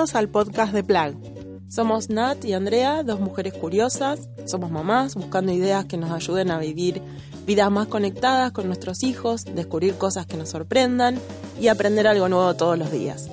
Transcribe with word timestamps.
Bienvenidos 0.00 0.18
al 0.18 0.30
podcast 0.30 0.72
de 0.72 0.82
Plag. 0.82 1.14
Somos 1.68 2.08
Nat 2.08 2.42
y 2.46 2.54
Andrea, 2.54 3.02
dos 3.02 3.20
mujeres 3.20 3.52
curiosas. 3.52 4.30
Somos 4.46 4.70
mamás 4.70 5.14
buscando 5.14 5.52
ideas 5.52 5.84
que 5.84 5.98
nos 5.98 6.10
ayuden 6.10 6.50
a 6.50 6.58
vivir 6.58 7.02
vidas 7.46 7.70
más 7.70 7.86
conectadas 7.86 8.50
con 8.52 8.66
nuestros 8.66 9.02
hijos, 9.02 9.44
descubrir 9.44 9.96
cosas 9.96 10.24
que 10.24 10.38
nos 10.38 10.48
sorprendan 10.48 11.18
y 11.60 11.68
aprender 11.68 12.06
algo 12.06 12.30
nuevo 12.30 12.56
todos 12.56 12.78
los 12.78 12.90
días. 12.90 13.28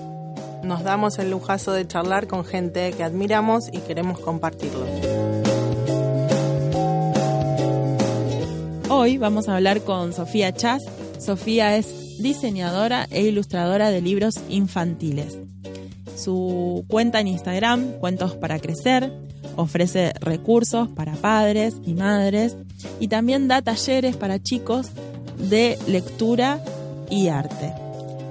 Nos 0.61 0.83
damos 0.83 1.19
el 1.19 1.31
lujazo 1.31 1.71
de 1.71 1.87
charlar 1.87 2.27
con 2.27 2.43
gente 2.43 2.91
que 2.91 3.03
admiramos 3.03 3.69
y 3.71 3.77
queremos 3.77 4.19
compartirlo. 4.19 4.85
Hoy 8.89 9.17
vamos 9.17 9.47
a 9.47 9.55
hablar 9.55 9.83
con 9.83 10.11
Sofía 10.11 10.51
Chas. 10.51 10.83
Sofía 11.17 11.77
es 11.77 12.19
diseñadora 12.21 13.07
e 13.09 13.21
ilustradora 13.21 13.89
de 13.89 14.01
libros 14.01 14.41
infantiles. 14.49 15.37
Su 16.17 16.83
cuenta 16.87 17.19
en 17.19 17.27
Instagram, 17.27 17.99
Cuentos 17.99 18.35
para 18.35 18.59
Crecer, 18.59 19.13
ofrece 19.55 20.13
recursos 20.19 20.89
para 20.89 21.13
padres 21.13 21.75
y 21.85 21.93
madres 21.93 22.57
y 22.99 23.07
también 23.07 23.47
da 23.47 23.61
talleres 23.61 24.17
para 24.17 24.41
chicos 24.41 24.87
de 25.37 25.77
lectura 25.87 26.59
y 27.09 27.27
arte. 27.27 27.73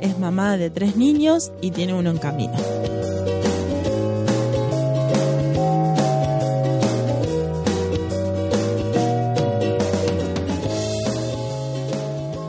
Es 0.00 0.18
mamá 0.18 0.56
de 0.56 0.70
tres 0.70 0.96
niños 0.96 1.52
y 1.62 1.70
tiene 1.70 1.94
uno 1.94 2.10
en 2.10 2.18
camino. 2.18 2.54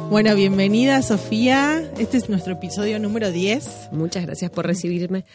Bueno, 0.09 0.33
bienvenida 0.35 1.01
Sofía. 1.01 1.91
Este 1.99 2.15
es 2.15 2.29
nuestro 2.29 2.53
episodio 2.53 2.97
número 2.97 3.29
10. 3.29 3.89
Muchas 3.91 4.25
gracias 4.25 4.49
por 4.49 4.65
recibirme. 4.65 5.25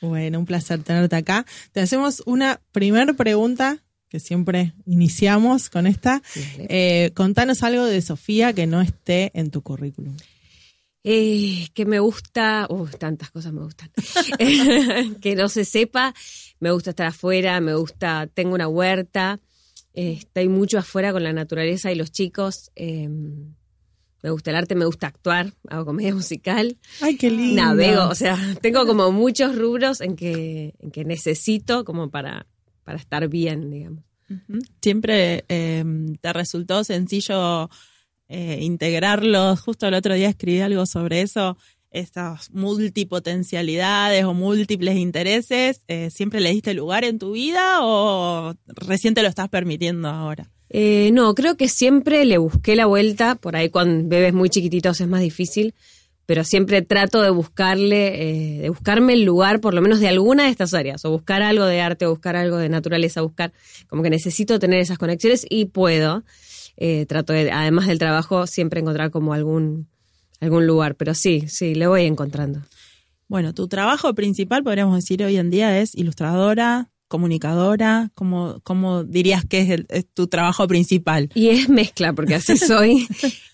Bueno, 0.00 0.38
un 0.38 0.46
placer 0.46 0.82
tenerte 0.82 1.16
acá. 1.16 1.44
Te 1.72 1.80
hacemos 1.80 2.22
una 2.24 2.60
primera 2.72 3.12
pregunta 3.12 3.78
que 4.08 4.20
siempre 4.20 4.72
iniciamos 4.86 5.68
con 5.68 5.86
esta. 5.86 6.22
Eh, 6.58 7.12
contanos 7.14 7.62
algo 7.62 7.84
de 7.84 8.00
Sofía 8.00 8.54
que 8.54 8.66
no 8.66 8.80
esté 8.80 9.30
en 9.34 9.50
tu 9.50 9.60
currículum. 9.60 10.16
Eh, 11.04 11.68
que 11.74 11.84
me 11.84 11.98
gusta, 11.98 12.66
uh, 12.70 12.86
tantas 12.98 13.30
cosas 13.30 13.52
me 13.52 13.62
gustan. 13.62 13.90
que 15.20 15.34
no 15.36 15.50
se 15.50 15.66
sepa, 15.66 16.14
me 16.58 16.70
gusta 16.70 16.90
estar 16.90 17.08
afuera, 17.08 17.60
me 17.60 17.74
gusta, 17.74 18.28
tengo 18.32 18.54
una 18.54 18.68
huerta, 18.68 19.40
eh, 19.92 20.12
estoy 20.20 20.48
mucho 20.48 20.78
afuera 20.78 21.12
con 21.12 21.22
la 21.22 21.34
naturaleza 21.34 21.92
y 21.92 21.96
los 21.96 22.12
chicos. 22.12 22.70
Me 24.22 24.30
gusta 24.30 24.50
el 24.50 24.56
arte, 24.56 24.74
me 24.74 24.84
gusta 24.84 25.08
actuar, 25.08 25.52
hago 25.68 25.84
comedia 25.84 26.14
musical. 26.14 26.76
Ay, 27.00 27.16
qué 27.16 27.30
lindo. 27.30 27.62
Navego, 27.62 28.08
o 28.08 28.14
sea, 28.14 28.38
tengo 28.62 28.86
como 28.86 29.10
muchos 29.12 29.56
rubros 29.56 30.00
en 30.00 30.16
que, 30.16 30.74
en 30.78 30.90
que 30.90 31.04
necesito 31.04 31.84
como 31.84 32.10
para, 32.10 32.46
para 32.84 32.98
estar 32.98 33.28
bien, 33.28 33.70
digamos. 33.70 34.04
Siempre 34.80 35.44
eh, 35.48 35.84
te 36.20 36.32
resultó 36.32 36.84
sencillo 36.84 37.68
eh, 38.28 38.60
integrarlos. 38.62 39.60
Justo 39.60 39.86
el 39.86 39.94
otro 39.94 40.14
día 40.14 40.30
escribí 40.30 40.60
algo 40.60 40.86
sobre 40.86 41.20
eso, 41.20 41.58
estas 41.90 42.50
multipotencialidades 42.50 44.24
o 44.24 44.32
múltiples 44.32 44.96
intereses. 44.96 45.82
Eh, 45.86 46.08
¿Siempre 46.10 46.40
le 46.40 46.50
diste 46.50 46.72
lugar 46.72 47.04
en 47.04 47.18
tu 47.18 47.32
vida 47.32 47.80
o 47.82 48.54
recién 48.68 49.12
te 49.12 49.22
lo 49.22 49.28
estás 49.28 49.50
permitiendo 49.50 50.08
ahora? 50.08 50.50
Eh, 50.74 51.10
no, 51.12 51.34
creo 51.34 51.58
que 51.58 51.68
siempre 51.68 52.24
le 52.24 52.38
busqué 52.38 52.76
la 52.76 52.86
vuelta, 52.86 53.34
por 53.34 53.56
ahí 53.56 53.68
cuando 53.68 54.08
bebés 54.08 54.32
muy 54.32 54.48
chiquititos 54.48 55.02
es 55.02 55.06
más 55.06 55.20
difícil, 55.20 55.74
pero 56.24 56.44
siempre 56.44 56.80
trato 56.80 57.20
de 57.20 57.28
buscarle, 57.28 58.56
eh, 58.56 58.62
de 58.62 58.68
buscarme 58.70 59.12
el 59.12 59.24
lugar 59.24 59.60
por 59.60 59.74
lo 59.74 59.82
menos 59.82 60.00
de 60.00 60.08
alguna 60.08 60.44
de 60.44 60.48
estas 60.48 60.72
áreas, 60.72 61.04
o 61.04 61.10
buscar 61.10 61.42
algo 61.42 61.66
de 61.66 61.82
arte, 61.82 62.06
o 62.06 62.10
buscar 62.10 62.36
algo 62.36 62.56
de 62.56 62.70
naturaleza, 62.70 63.20
buscar, 63.20 63.52
como 63.86 64.02
que 64.02 64.08
necesito 64.08 64.58
tener 64.58 64.80
esas 64.80 64.96
conexiones 64.96 65.44
y 65.48 65.66
puedo. 65.66 66.24
Eh, 66.78 67.04
trato 67.04 67.34
de, 67.34 67.52
además 67.52 67.86
del 67.86 67.98
trabajo, 67.98 68.46
siempre 68.46 68.80
encontrar 68.80 69.10
como 69.10 69.34
algún, 69.34 69.88
algún 70.40 70.66
lugar, 70.66 70.94
pero 70.94 71.12
sí, 71.14 71.44
sí, 71.48 71.74
le 71.74 71.86
voy 71.86 72.04
encontrando. 72.04 72.62
Bueno, 73.28 73.52
tu 73.52 73.68
trabajo 73.68 74.14
principal, 74.14 74.64
podríamos 74.64 74.96
decir 74.96 75.22
hoy 75.22 75.36
en 75.36 75.50
día, 75.50 75.78
es 75.80 75.94
ilustradora, 75.94 76.91
comunicadora? 77.12 78.10
¿Cómo, 78.14 78.62
cómo 78.64 79.04
dirías 79.04 79.44
que 79.44 79.60
es, 79.60 79.68
el, 79.68 79.86
es, 79.90 80.06
tu 80.06 80.28
trabajo 80.28 80.66
principal? 80.66 81.28
Y 81.34 81.48
es 81.48 81.68
mezcla, 81.68 82.14
porque 82.14 82.36
así 82.36 82.56
soy. 82.72 83.06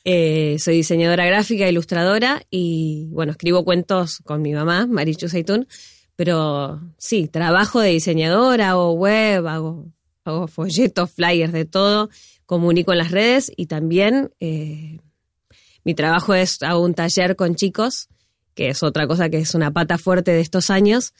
eh, 0.04 0.56
soy 0.60 0.76
diseñadora 0.76 1.26
gráfica, 1.26 1.69
ilustradora 1.69 2.41
y, 2.52 3.08
bueno, 3.10 3.32
escribo 3.32 3.64
cuentos 3.64 4.19
con 4.19 4.42
mi 4.42 4.52
mamá, 4.52 4.86
Marichu 4.86 5.28
Seitún, 5.28 5.66
pero 6.14 6.80
sí, 6.98 7.26
trabajo 7.26 7.80
de 7.80 7.91
diseñadora, 7.91 8.70
hago 8.70 8.92
web, 8.92 9.44
hago, 9.48 9.86
hago 10.25 10.46
folletos, 10.46 11.10
flyers, 11.10 11.52
de 11.52 11.64
todo, 11.64 12.10
comunico 12.46 12.92
en 12.92 12.98
las 12.98 13.10
redes 13.10 13.50
y 13.56 13.66
también 13.66 14.30
eh, 14.38 15.00
mi 15.82 15.94
trabajo 15.94 16.32
es, 16.32 16.62
hago 16.62 16.84
un 16.84 16.94
taller 16.94 17.34
con 17.34 17.56
chicos, 17.56 18.08
que 18.54 18.69
es 18.69 18.84
otra 18.84 19.08
cosa 19.08 19.28
que 19.30 19.38
es 19.38 19.56
una 19.56 19.72
pata 19.72 19.98
fuerte 19.98 20.30
de 20.30 20.42
estos 20.42 20.70
años, 20.70 21.12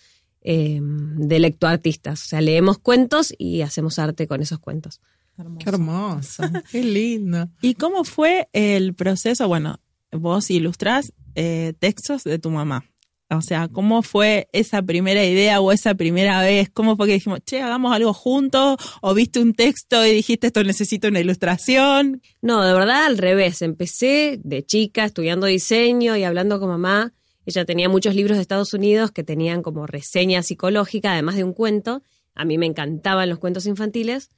eh, 0.43 0.81
de 0.81 1.39
lectoartistas. 1.39 2.25
O 2.25 2.27
sea, 2.27 2.41
leemos 2.41 2.79
cuentos 2.79 3.35
y 3.37 3.63
hacemos 3.63 3.99
arte 3.99 4.27
con 4.27 4.41
esos 4.41 4.59
cuentos. 4.59 5.01
Hermoso. 5.37 5.65
Qué 5.65 5.71
hermoso, 5.71 6.43
qué 6.73 6.83
lindo. 6.83 7.49
¿Y 7.63 7.75
cómo 7.75 8.05
fue 8.05 8.49
el 8.53 8.95
proceso? 8.95 9.47
Bueno, 9.47 9.81
vos 10.11 10.51
ilustrás 10.51 11.13
eh, 11.35 11.75
textos 11.79 12.25
de 12.25 12.39
tu 12.39 12.51
mamá. 12.51 12.85
O 13.31 13.43
sea, 13.43 13.69
¿cómo 13.69 14.03
fue 14.03 14.49
esa 14.53 14.81
primera 14.81 15.23
idea 15.23 15.61
o 15.61 15.71
esa 15.71 15.95
primera 15.95 16.41
vez? 16.41 16.71
¿Cómo 16.73 16.97
fue 16.97 17.07
que 17.07 17.13
dijimos, 17.13 17.41
che, 17.45 17.61
hagamos 17.61 17.95
algo 17.95 18.15
juntos? 18.15 18.79
¿O 19.03 19.13
viste 19.13 19.39
un 19.39 19.53
texto 19.53 20.05
y 20.07 20.13
dijiste, 20.13 20.47
esto 20.47 20.65
necesita 20.65 21.09
una 21.09 21.21
ilustración? 21.21 22.23
No, 22.41 22.65
de 22.65 22.73
verdad 22.73 23.05
al 23.05 23.19
revés. 23.19 23.61
Empecé 23.61 24.41
de 24.43 24.65
chica 24.65 25.05
estudiando 25.05 25.47
diseño 25.47 26.17
y 26.17 26.25
hablando 26.25 26.59
con 26.59 26.71
mamá 26.71 27.13
ella 27.49 27.65
tenía 27.65 27.89
muchos 27.89 28.15
libros 28.15 28.37
de 28.37 28.43
Estados 28.43 28.75
Unidos 28.75 29.11
que 29.11 29.25
tenían 29.25 29.63
como 29.63 29.87
reseña 29.87 30.43
psicológica, 30.43 31.13
además 31.13 31.37
de 31.37 31.45
un 31.45 31.55
cuento. 31.55 32.03
A 32.35 32.45
mí 32.45 32.59
me 32.59 32.67
encantaban 32.67 33.27
los 33.31 33.39
cuentos 33.39 33.65
infantiles. 33.65 34.29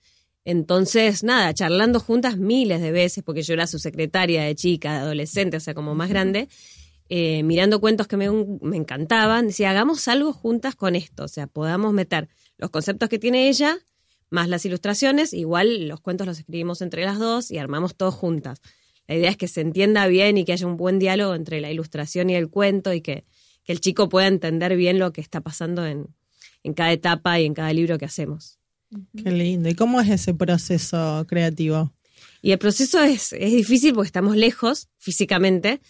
Entonces, 0.44 1.24
nada, 1.24 1.52
charlando 1.52 1.98
juntas 1.98 2.36
miles 2.36 2.80
de 2.80 2.92
veces, 2.92 3.24
porque 3.24 3.42
yo 3.42 3.54
era 3.54 3.66
su 3.66 3.80
secretaria 3.80 4.44
de 4.44 4.54
chica, 4.54 4.92
de 4.92 4.98
adolescente, 5.00 5.56
o 5.56 5.60
sea, 5.60 5.74
como 5.74 5.96
más 5.96 6.08
grande, 6.08 6.48
eh, 7.08 7.42
mirando 7.42 7.80
cuentos 7.80 8.06
que 8.06 8.16
me, 8.16 8.30
me, 8.30 8.76
encantaban, 8.76 9.48
decía, 9.48 9.70
hagamos 9.70 10.06
algo 10.06 10.32
juntas 10.32 10.76
con 10.76 10.94
esto, 10.94 11.24
o 11.24 11.28
sea, 11.28 11.48
podamos 11.48 11.92
meter 11.92 12.28
los 12.58 12.70
conceptos 12.70 13.08
que 13.08 13.18
tiene 13.18 13.48
ella, 13.48 13.76
más 14.30 14.48
las 14.48 14.64
ilustraciones, 14.64 15.34
igual 15.34 15.88
los 15.88 16.00
cuentos 16.00 16.28
los 16.28 16.38
escribimos 16.38 16.80
entre 16.80 17.04
las 17.04 17.18
dos 17.18 17.50
y 17.50 17.58
armamos 17.58 17.96
todos 17.96 18.14
juntas. 18.14 18.60
La 19.10 19.16
idea 19.16 19.30
es 19.30 19.36
que 19.36 19.48
se 19.48 19.60
entienda 19.60 20.06
bien 20.06 20.38
y 20.38 20.44
que 20.44 20.52
haya 20.52 20.68
un 20.68 20.76
buen 20.76 21.00
diálogo 21.00 21.34
entre 21.34 21.60
la 21.60 21.68
ilustración 21.68 22.30
y 22.30 22.36
el 22.36 22.48
cuento 22.48 22.92
y 22.92 23.00
que, 23.00 23.24
que 23.64 23.72
el 23.72 23.80
chico 23.80 24.08
pueda 24.08 24.28
entender 24.28 24.76
bien 24.76 25.00
lo 25.00 25.12
que 25.12 25.20
está 25.20 25.40
pasando 25.40 25.84
en, 25.84 26.14
en 26.62 26.74
cada 26.74 26.92
etapa 26.92 27.40
y 27.40 27.44
en 27.44 27.52
cada 27.52 27.72
libro 27.72 27.98
que 27.98 28.04
hacemos. 28.04 28.60
Qué 29.20 29.32
lindo. 29.32 29.68
¿Y 29.68 29.74
cómo 29.74 30.00
es 30.00 30.08
ese 30.10 30.32
proceso 30.32 31.24
creativo? 31.26 31.92
Y 32.40 32.52
el 32.52 32.58
proceso 32.58 33.02
es, 33.02 33.32
es 33.32 33.50
difícil 33.50 33.94
porque 33.94 34.06
estamos 34.06 34.36
lejos 34.36 34.88
físicamente, 34.98 35.80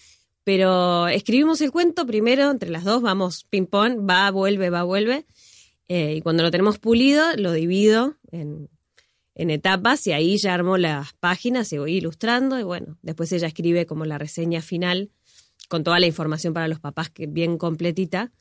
pero 0.42 1.06
escribimos 1.06 1.60
el 1.60 1.72
cuento 1.72 2.06
primero, 2.06 2.50
entre 2.50 2.70
las 2.70 2.84
dos 2.84 3.02
vamos 3.02 3.44
ping-pong, 3.50 4.08
va, 4.08 4.30
vuelve, 4.30 4.70
va, 4.70 4.82
vuelve. 4.82 5.26
Eh, 5.88 6.14
y 6.16 6.20
cuando 6.22 6.42
lo 6.42 6.50
tenemos 6.50 6.78
pulido, 6.78 7.36
lo 7.36 7.52
divido 7.52 8.16
en, 8.32 8.70
en 9.40 9.48
etapas 9.48 10.06
y 10.06 10.12
ahí 10.12 10.36
ya 10.36 10.52
armo 10.52 10.76
las 10.76 11.14
páginas 11.14 11.72
y 11.72 11.78
voy 11.78 11.94
ilustrando 11.94 12.60
y 12.60 12.62
bueno, 12.62 12.98
después 13.00 13.32
ella 13.32 13.46
escribe 13.46 13.86
como 13.86 14.04
la 14.04 14.18
reseña 14.18 14.60
final 14.60 15.10
con 15.68 15.82
toda 15.82 15.98
la 15.98 16.06
información 16.06 16.52
para 16.52 16.68
los 16.68 16.78
papás 16.78 17.08
que 17.08 17.26
bien 17.26 17.56
completita 17.56 18.32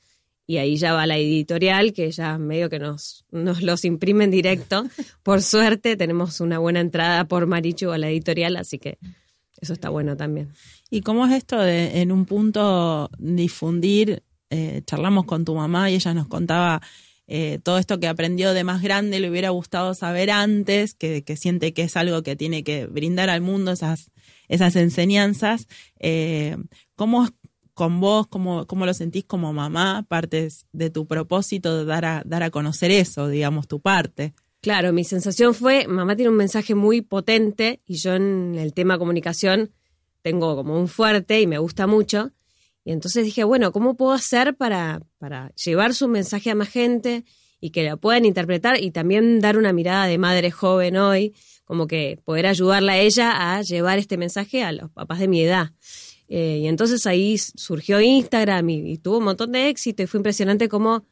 y 0.45 0.57
ahí 0.57 0.75
ya 0.75 0.91
va 0.91 1.07
la 1.07 1.17
editorial 1.17 1.93
que 1.93 2.11
ya 2.11 2.37
medio 2.37 2.69
que 2.69 2.79
nos, 2.79 3.23
nos 3.31 3.61
los 3.61 3.85
imprime 3.85 4.25
en 4.25 4.31
directo. 4.31 4.83
Por 5.23 5.41
suerte 5.41 5.95
tenemos 5.95 6.41
una 6.41 6.59
buena 6.59 6.81
entrada 6.81 7.25
por 7.29 7.47
Marichu 7.47 7.91
a 7.91 7.97
la 7.97 8.09
editorial, 8.09 8.57
así 8.57 8.77
que 8.77 8.97
eso 9.61 9.71
está 9.71 9.87
bueno 9.87 10.17
también. 10.17 10.51
¿Y 10.89 10.99
cómo 10.99 11.25
es 11.27 11.31
esto 11.31 11.59
de 11.59 12.01
en 12.01 12.11
un 12.11 12.25
punto 12.25 13.09
difundir? 13.17 14.23
Eh, 14.49 14.81
charlamos 14.85 15.25
con 15.25 15.45
tu 15.45 15.55
mamá 15.55 15.91
y 15.91 15.95
ella 15.95 16.13
nos 16.13 16.27
contaba 16.27 16.81
eh, 17.31 17.59
todo 17.61 17.77
esto 17.77 17.99
que 17.99 18.07
aprendió 18.07 18.55
de 18.55 18.63
más 18.63 18.81
grande 18.81 19.19
le 19.19 19.29
hubiera 19.29 19.51
gustado 19.51 19.93
saber 19.93 20.31
antes, 20.31 20.95
que, 20.95 21.23
que, 21.23 21.37
siente 21.37 21.73
que 21.73 21.83
es 21.83 21.95
algo 21.95 22.23
que 22.23 22.35
tiene 22.35 22.63
que 22.63 22.87
brindar 22.87 23.29
al 23.29 23.41
mundo 23.41 23.71
esas, 23.71 24.09
enseñanzas. 24.49 25.67
Eh, 25.99 26.57
¿Cómo 26.95 27.25
es 27.25 27.31
con 27.75 27.99
vos, 27.99 28.25
cómo, 28.25 28.65
cómo 28.65 28.87
lo 28.87 28.95
sentís 28.95 29.25
como 29.25 29.53
mamá, 29.53 30.05
partes 30.09 30.65
de 30.71 30.89
tu 30.89 31.05
propósito 31.05 31.77
de 31.77 31.85
dar 31.85 32.03
a, 32.03 32.23
dar 32.25 32.41
a 32.41 32.49
conocer 32.49 32.89
eso, 32.89 33.27
digamos, 33.27 33.67
tu 33.67 33.79
parte? 33.79 34.33
Claro, 34.59 34.91
mi 34.91 35.03
sensación 35.03 35.53
fue, 35.53 35.87
mamá 35.87 36.15
tiene 36.15 36.31
un 36.31 36.35
mensaje 36.35 36.73
muy 36.73 37.01
potente 37.01 37.79
y 37.85 37.97
yo 37.97 38.15
en 38.15 38.55
el 38.57 38.73
tema 38.73 38.97
comunicación 38.97 39.69
tengo 40.23 40.55
como 40.55 40.79
un 40.79 40.87
fuerte 40.87 41.39
y 41.41 41.45
me 41.47 41.59
gusta 41.59 41.85
mucho. 41.85 42.31
Y 42.83 42.91
entonces 42.91 43.25
dije, 43.25 43.43
bueno, 43.43 43.71
¿cómo 43.71 43.95
puedo 43.95 44.13
hacer 44.13 44.55
para, 44.55 45.01
para 45.17 45.51
llevar 45.55 45.93
su 45.93 46.07
mensaje 46.07 46.49
a 46.49 46.55
más 46.55 46.69
gente 46.69 47.25
y 47.59 47.71
que 47.71 47.83
la 47.83 47.97
puedan 47.97 48.25
interpretar 48.25 48.81
y 48.81 48.91
también 48.91 49.39
dar 49.39 49.57
una 49.57 49.73
mirada 49.73 50.05
de 50.07 50.17
madre 50.17 50.49
joven 50.49 50.97
hoy, 50.97 51.35
como 51.65 51.87
que 51.87 52.19
poder 52.23 52.47
ayudarla 52.47 52.93
a 52.93 52.97
ella 52.99 53.57
a 53.57 53.61
llevar 53.61 53.99
este 53.99 54.17
mensaje 54.17 54.63
a 54.63 54.71
los 54.71 54.89
papás 54.91 55.19
de 55.19 55.27
mi 55.27 55.41
edad? 55.41 55.71
Eh, 56.29 56.59
y 56.63 56.67
entonces 56.67 57.05
ahí 57.07 57.37
surgió 57.37 57.99
Instagram 57.99 58.69
y, 58.69 58.97
tuvo 58.99 59.17
un 59.17 59.25
montón 59.25 59.51
de 59.51 59.67
éxito 59.67 60.03
y 60.03 60.07
fue 60.07 60.19
impresionante 60.19 60.69
cómo, 60.69 61.05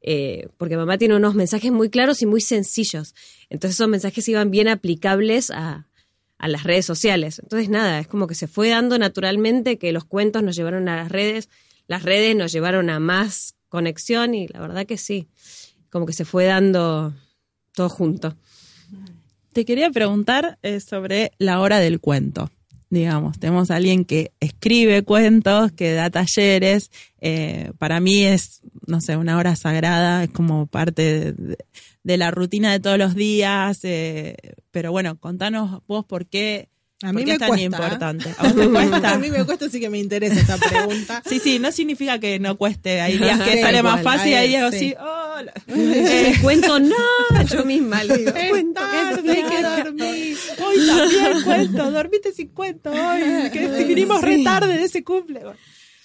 eh, 0.00 0.48
porque 0.56 0.76
mamá 0.76 0.98
tiene 0.98 1.16
unos 1.16 1.34
mensajes 1.34 1.72
muy 1.72 1.90
claros 1.90 2.22
y 2.22 2.26
muy 2.26 2.40
sencillos. 2.40 3.14
Entonces 3.50 3.76
esos 3.76 3.88
mensajes 3.88 4.26
iban 4.28 4.50
bien 4.50 4.68
aplicables 4.68 5.50
a, 5.50 5.88
a 6.42 6.48
las 6.48 6.64
redes 6.64 6.84
sociales. 6.84 7.38
Entonces 7.38 7.68
nada, 7.68 8.00
es 8.00 8.08
como 8.08 8.26
que 8.26 8.34
se 8.34 8.48
fue 8.48 8.68
dando 8.68 8.98
naturalmente 8.98 9.78
que 9.78 9.92
los 9.92 10.04
cuentos 10.04 10.42
nos 10.42 10.56
llevaron 10.56 10.88
a 10.88 10.96
las 10.96 11.10
redes, 11.10 11.48
las 11.86 12.02
redes 12.02 12.34
nos 12.34 12.50
llevaron 12.50 12.90
a 12.90 12.98
más 12.98 13.54
conexión 13.68 14.34
y 14.34 14.48
la 14.48 14.60
verdad 14.60 14.84
que 14.84 14.98
sí, 14.98 15.28
como 15.88 16.04
que 16.04 16.12
se 16.12 16.24
fue 16.24 16.46
dando 16.46 17.14
todo 17.74 17.88
junto. 17.88 18.36
Te 19.52 19.64
quería 19.64 19.90
preguntar 19.90 20.58
eh, 20.62 20.80
sobre 20.80 21.30
la 21.38 21.60
hora 21.60 21.78
del 21.78 22.00
cuento 22.00 22.50
digamos. 22.90 23.38
Tenemos 23.38 23.70
a 23.70 23.76
alguien 23.76 24.04
que 24.04 24.32
escribe 24.38 25.02
cuentos, 25.02 25.72
que 25.72 25.94
da 25.94 26.10
talleres. 26.10 26.90
Eh, 27.22 27.72
para 27.78 28.00
mí 28.00 28.22
es, 28.24 28.60
no 28.86 29.00
sé, 29.00 29.16
una 29.16 29.38
hora 29.38 29.56
sagrada, 29.56 30.24
es 30.24 30.30
como 30.30 30.66
parte 30.66 31.32
de, 31.32 31.56
la 32.04 32.30
rutina 32.30 32.72
de 32.72 32.80
todos 32.80 32.98
los 32.98 33.14
días. 33.14 33.80
Eh, 33.82 34.36
pero 34.70 34.92
bueno, 34.92 35.18
contanos 35.18 35.82
vos 35.86 36.04
por 36.04 36.26
qué 36.26 36.68
a 37.02 37.12
mí 37.12 37.24
me 37.24 37.32
es 37.32 37.38
tan 37.38 37.48
cuesta, 37.48 37.64
importante. 37.64 38.34
¿A, 38.38 38.42
vos 38.44 38.54
te 38.56 38.68
cuesta? 38.68 39.10
a 39.10 39.18
mí 39.18 39.30
me 39.30 39.44
cuesta, 39.44 39.68
sí 39.68 39.80
que 39.80 39.90
me 39.90 39.98
interesa 39.98 40.40
esta 40.40 40.56
pregunta. 40.56 41.22
Sí, 41.32 41.38
sí, 41.38 41.58
no 41.58 41.72
significa 41.72 42.18
que 42.18 42.38
no 42.38 42.56
cueste. 42.56 43.00
Hay 43.00 43.18
días 43.18 43.40
que 43.40 43.60
sale 43.60 43.82
más 43.82 44.02
fácil, 44.02 44.34
hay 44.34 44.48
días 44.48 44.72
así. 44.72 44.94
Eh, 45.66 46.34
cuento, 46.40 46.78
no, 46.78 46.94
yo 47.50 47.64
misma 47.64 48.04
le 48.04 48.18
digo, 48.18 48.32
cuento, 48.48 48.80
que 49.24 49.30
hay 49.30 49.42
que 49.42 49.62
dormir. 49.62 50.36
Hoy 50.64 50.86
también 50.86 51.42
cuento, 51.42 51.90
dormiste 51.90 52.32
sin 52.32 52.48
cuento 52.48 52.90
hoy, 52.90 53.50
que 53.50 53.84
vinimos 53.84 54.20
sí. 54.20 54.26
re 54.26 54.44
tarde 54.44 54.76
de 54.76 54.84
ese 54.84 55.02
cumple. 55.02 55.40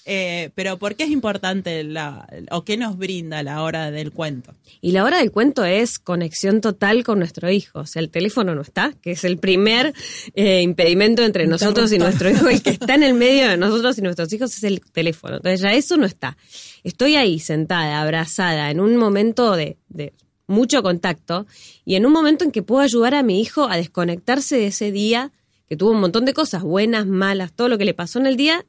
Eh, 0.10 0.52
pero 0.56 0.78
¿por 0.78 0.96
qué 0.96 1.04
es 1.04 1.10
importante 1.10 1.84
la, 1.84 2.30
o 2.52 2.64
qué 2.64 2.78
nos 2.78 2.98
brinda 2.98 3.44
la 3.44 3.62
hora 3.62 3.92
del 3.92 4.14
cuento? 4.14 4.56
Y 4.80 4.94
la 4.94 5.04
hora 5.04 5.18
del 5.18 5.32
cuento 5.32 5.66
es 5.66 6.00
conexión 6.00 6.62
total 6.62 7.04
con 7.04 7.20
nuestro 7.20 7.52
hijo. 7.52 7.80
O 7.80 7.86
sea, 7.86 8.02
el 8.02 8.10
teléfono 8.10 8.56
no 8.56 8.62
está, 8.62 8.94
que 9.02 9.12
es 9.12 9.26
el 9.26 9.38
primer 9.38 9.94
eh, 10.34 10.62
impedimento 10.62 11.24
entre 11.24 11.46
nosotros 11.46 11.92
y 11.92 11.98
nuestro 11.98 12.30
hijo. 12.30 12.48
El 12.48 12.64
que 12.64 12.70
está 12.70 12.96
en 12.96 13.04
el 13.04 13.16
medio 13.16 13.50
de 13.50 13.58
nosotros 13.58 13.98
y 13.98 14.02
nuestros 14.02 14.32
hijos 14.32 14.56
es 14.56 14.64
el 14.64 14.80
teléfono. 14.80 15.36
Entonces 15.36 15.60
ya 15.60 15.74
eso 15.74 15.98
no 15.98 16.06
está. 16.06 16.38
Estoy 16.86 17.18
ahí 17.18 17.40
sentada, 17.40 18.02
abrazada, 18.02 18.72
en 18.72 18.80
un 18.80 18.96
momento 18.96 19.58
de, 19.58 19.76
de 19.90 20.14
mucho 20.48 20.82
contacto 20.84 21.46
y 21.84 21.96
en 21.96 22.06
un 22.06 22.14
momento 22.14 22.46
en 22.46 22.52
que 22.52 22.64
puedo 22.64 22.82
ayudar 22.82 23.14
a 23.14 23.24
mi 23.24 23.42
hijo 23.42 23.68
a 23.68 23.76
desconectarse 23.76 24.56
de 24.56 24.68
ese 24.68 24.94
día 24.94 25.34
que 25.68 25.76
tuvo 25.76 25.92
un 25.92 26.00
montón 26.00 26.24
de 26.24 26.34
cosas 26.34 26.64
buenas, 26.64 27.06
malas, 27.06 27.52
todo 27.52 27.68
lo 27.68 27.78
que 27.78 27.84
le 27.84 27.94
pasó 27.94 28.20
en 28.20 28.28
el 28.28 28.38
día 28.38 28.66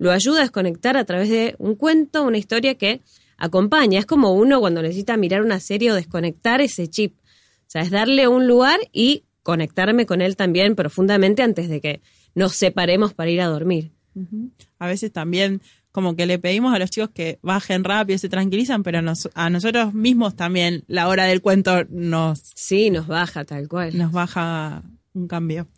lo 0.00 0.10
ayuda 0.10 0.38
a 0.38 0.42
desconectar 0.42 0.96
a 0.96 1.04
través 1.04 1.28
de 1.28 1.54
un 1.58 1.76
cuento, 1.76 2.22
una 2.24 2.38
historia 2.38 2.74
que 2.74 3.02
acompaña. 3.36 3.98
Es 3.98 4.06
como 4.06 4.32
uno 4.32 4.58
cuando 4.58 4.80
necesita 4.80 5.18
mirar 5.18 5.42
una 5.42 5.60
serie 5.60 5.92
o 5.92 5.94
desconectar 5.94 6.62
ese 6.62 6.88
chip. 6.88 7.14
O 7.18 7.70
sea, 7.70 7.82
es 7.82 7.90
darle 7.90 8.26
un 8.26 8.48
lugar 8.48 8.80
y 8.92 9.24
conectarme 9.42 10.06
con 10.06 10.22
él 10.22 10.36
también 10.36 10.74
profundamente 10.74 11.42
antes 11.42 11.68
de 11.68 11.82
que 11.82 12.00
nos 12.34 12.54
separemos 12.54 13.12
para 13.12 13.30
ir 13.30 13.42
a 13.42 13.46
dormir. 13.46 13.90
A 14.78 14.86
veces 14.86 15.12
también 15.12 15.60
como 15.92 16.16
que 16.16 16.24
le 16.24 16.38
pedimos 16.38 16.74
a 16.74 16.78
los 16.78 16.88
chicos 16.88 17.10
que 17.10 17.38
bajen 17.42 17.84
rápido, 17.84 18.18
se 18.18 18.30
tranquilizan, 18.30 18.82
pero 18.82 19.00
a 19.34 19.50
nosotros 19.50 19.92
mismos 19.92 20.34
también 20.34 20.82
la 20.86 21.08
hora 21.08 21.24
del 21.24 21.42
cuento 21.42 21.84
nos... 21.90 22.40
Sí, 22.54 22.88
nos 22.88 23.06
baja 23.06 23.44
tal 23.44 23.68
cual. 23.68 23.98
Nos 23.98 24.12
baja 24.12 24.82
un 25.12 25.28
cambio. 25.28 25.68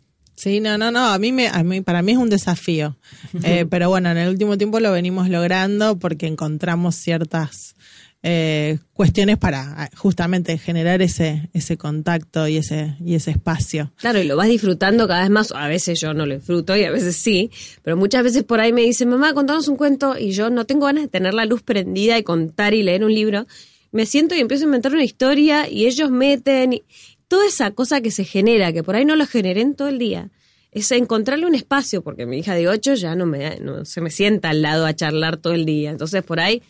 Sí, 0.43 0.59
no, 0.59 0.77
no, 0.77 0.91
no, 0.91 1.07
a 1.07 1.17
mí, 1.19 1.31
me, 1.31 1.47
a 1.47 1.63
mí 1.63 1.79
para 1.79 2.01
mí 2.01 2.11
es 2.11 2.17
un 2.17 2.29
desafío, 2.29 2.97
eh, 3.43 3.65
pero 3.69 3.87
bueno, 3.87 4.11
en 4.11 4.17
el 4.17 4.27
último 4.27 4.57
tiempo 4.57 4.81
lo 4.81 4.91
venimos 4.91 5.29
logrando 5.29 5.97
porque 5.97 6.27
encontramos 6.27 6.95
ciertas 6.95 7.77
eh, 8.23 8.77
cuestiones 8.91 9.37
para 9.37 9.89
justamente 9.95 10.57
generar 10.57 11.01
ese 11.01 11.49
ese 11.53 11.77
contacto 11.77 12.45
y 12.45 12.57
ese 12.57 12.97
y 12.99 13.15
ese 13.15 13.31
espacio. 13.31 13.93
Claro, 13.95 14.19
y 14.19 14.25
lo 14.25 14.35
vas 14.35 14.49
disfrutando 14.49 15.07
cada 15.07 15.21
vez 15.21 15.29
más. 15.29 15.53
A 15.53 15.69
veces 15.69 16.01
yo 16.01 16.13
no 16.13 16.25
lo 16.25 16.35
disfruto 16.35 16.75
y 16.75 16.83
a 16.83 16.91
veces 16.91 17.15
sí, 17.15 17.49
pero 17.81 17.95
muchas 17.95 18.23
veces 18.23 18.43
por 18.43 18.59
ahí 18.59 18.73
me 18.73 18.81
dicen, 18.81 19.07
mamá, 19.07 19.33
contanos 19.33 19.69
un 19.69 19.77
cuento 19.77 20.17
y 20.19 20.31
yo 20.31 20.49
no 20.49 20.65
tengo 20.65 20.87
ganas 20.87 21.03
de 21.03 21.07
tener 21.07 21.33
la 21.33 21.45
luz 21.45 21.61
prendida 21.61 22.17
y 22.17 22.23
contar 22.23 22.73
y 22.73 22.83
leer 22.83 23.05
un 23.05 23.15
libro. 23.15 23.47
Me 23.93 24.05
siento 24.05 24.35
y 24.35 24.39
empiezo 24.39 24.63
a 24.63 24.65
inventar 24.65 24.91
una 24.91 25.05
historia 25.05 25.69
y 25.69 25.85
ellos 25.85 26.09
meten 26.09 26.73
y, 26.73 26.83
toda 27.33 27.47
esa 27.47 27.71
cosa 27.71 27.99
que 27.99 28.11
se 28.11 28.25
genera, 28.25 28.71
que 28.73 28.83
por 28.83 28.95
ahí 28.95 29.05
no 29.05 29.15
lo 29.15 29.25
generen 29.25 29.73
todo 29.73 29.87
el 29.87 29.97
día, 29.97 30.29
es 30.71 30.91
encontrarle 30.91 31.47
un 31.47 31.55
espacio, 31.55 32.03
porque 32.03 32.27
mi 32.27 32.37
hija 32.37 32.53
de 32.53 32.67
8 32.67 32.93
ya 32.93 33.15
no, 33.15 33.25
me, 33.25 33.59
no 33.59 33.85
se 33.85 34.01
me 34.01 34.11
sienta 34.11 34.51
al 34.51 34.61
lado 34.61 34.85
a 34.85 34.95
charlar 34.95 35.37
todo 35.37 35.53
el 35.53 35.65
día. 35.65 35.89
Entonces 35.89 36.21
por 36.21 36.39
ahí 36.39 36.61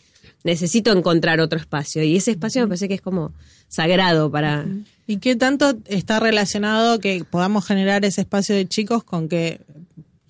necesito 0.42 0.90
encontrar 0.90 1.40
otro 1.40 1.58
espacio. 1.58 2.02
Y 2.02 2.16
ese 2.16 2.30
espacio 2.30 2.62
me 2.62 2.68
parece 2.68 2.88
que 2.88 2.94
es 2.94 3.02
como 3.02 3.34
sagrado 3.68 4.30
para... 4.30 4.64
¿Y 5.06 5.18
qué 5.18 5.36
tanto 5.36 5.74
está 5.84 6.18
relacionado 6.18 6.98
que 6.98 7.26
podamos 7.30 7.66
generar 7.66 8.06
ese 8.06 8.22
espacio 8.22 8.56
de 8.56 8.66
chicos 8.66 9.04
con 9.04 9.28
que 9.28 9.60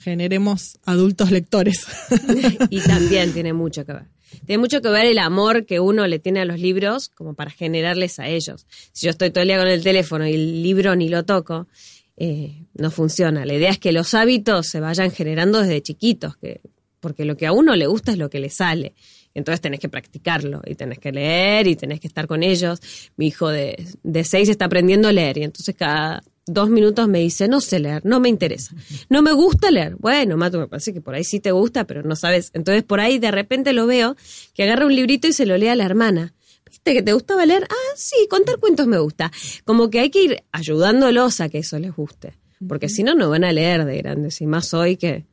generemos 0.01 0.81
adultos 0.85 1.31
lectores? 1.31 1.87
y 2.71 2.81
también 2.81 3.33
tiene 3.33 3.53
mucho 3.53 3.87
que 3.87 3.93
ver. 3.93 4.14
Tiene 4.47 4.59
mucho 4.59 4.81
que 4.81 4.89
ver 4.89 5.07
el 5.07 5.19
amor 5.19 5.67
que 5.67 5.81
uno 5.81 6.07
le 6.07 6.19
tiene 6.19 6.41
a 6.41 6.45
los 6.45 6.61
libros 6.61 7.09
como 7.09 7.35
para 7.35 7.51
generarles 7.51 8.19
a 8.19 8.29
ellos. 8.29 8.67
Si 8.93 9.07
yo 9.07 9.11
estoy 9.11 9.31
todo 9.31 9.43
el 9.43 9.49
día 9.49 9.59
con 9.59 9.69
el 9.69 9.83
teléfono 9.83 10.27
y 10.27 10.35
el 10.35 10.63
libro 10.63 10.95
ni 10.97 11.09
lo 11.09 11.25
toco, 11.25 11.69
eh, 12.17 12.65
no 12.75 12.91
funciona. 12.91 13.45
La 13.45 13.55
idea 13.55 13.71
es 13.71 13.79
que 13.79 13.93
los 13.93 14.15
hábitos 14.15 14.69
se 14.69 14.81
vayan 14.81 15.11
generando 15.11 15.61
desde 15.61 15.83
chiquitos, 15.83 16.37
que, 16.37 16.61
porque 17.01 17.25
lo 17.25 17.37
que 17.37 17.47
a 17.47 17.53
uno 17.53 17.75
le 17.75 17.87
gusta 17.87 18.13
es 18.13 18.19
lo 18.19 18.31
que 18.31 18.41
le 18.41 18.51
sale. 18.51 18.95
Entonces 19.35 19.61
tenés 19.61 19.81
que 19.81 19.89
practicarlo 19.89 20.63
y 20.65 20.77
tenés 20.77 21.01
que 21.01 21.11
leer 21.11 21.67
y 21.67 21.75
tenés 21.75 21.99
que 21.99 22.07
estar 22.07 22.27
con 22.27 22.43
ellos. 22.43 22.81
Mi 23.17 23.27
hijo 23.27 23.49
de, 23.49 23.85
de 24.03 24.25
seis 24.25 24.49
está 24.49 24.67
aprendiendo 24.67 25.09
a 25.09 25.13
leer 25.13 25.39
y 25.39 25.43
entonces 25.43 25.75
cada 25.75 26.23
dos 26.47 26.69
minutos 26.69 27.09
me 27.09 27.21
dice, 27.21 27.49
no 27.49 27.61
sé 27.61 27.79
leer, 27.79 28.05
no 28.05 28.21
me 28.21 28.29
interesa, 28.29 28.75
no 29.09 29.23
me 29.23 29.33
gusta 29.33 29.71
leer. 29.71 29.97
Bueno, 29.97 30.37
Mato, 30.37 30.59
me 30.59 30.69
parece 30.69 30.93
que 30.93 31.01
por 31.01 31.15
ahí 31.15 31.25
sí 31.25 31.41
te 31.41 31.53
gusta, 31.53 31.85
pero 31.85 32.03
no 32.03 32.17
sabes. 32.17 32.51
Entonces 32.55 32.83
por 32.83 33.01
ahí 33.01 33.19
de 33.19 33.31
repente 33.31 33.73
lo 33.73 33.87
veo 33.87 34.17
que 34.55 34.65
agarra 34.65 34.87
un 34.87 34.95
librito 34.95 35.27
y 35.27 35.33
se 35.33 35.47
lo 35.47 35.57
lee 35.57 35.69
a 35.69 35.75
la 35.75 35.85
hermana. 35.85 36.35
¿Viste 36.69 36.93
que 36.93 37.03
te 37.03 37.13
gustaba 37.13 37.47
leer? 37.47 37.67
Ah, 37.71 37.93
sí, 37.97 38.27
contar 38.29 38.59
cuentos 38.59 38.87
me 38.87 38.99
gusta. 38.99 39.31
Como 39.65 39.91
que 39.91 40.01
hay 40.01 40.11
que 40.11 40.23
ir 40.23 40.45
ayudándolos 40.53 41.41
a 41.41 41.49
que 41.49 41.59
eso 41.59 41.79
les 41.79 41.95
guste, 41.95 42.35
porque 42.67 42.89
si 42.89 43.03
no, 43.03 43.15
no 43.15 43.31
van 43.31 43.45
a 43.45 43.53
leer 43.53 43.85
de 43.85 43.99
grandes, 43.99 44.41
y 44.41 44.47
más 44.47 44.75
hoy 44.75 44.97
que 44.97 45.25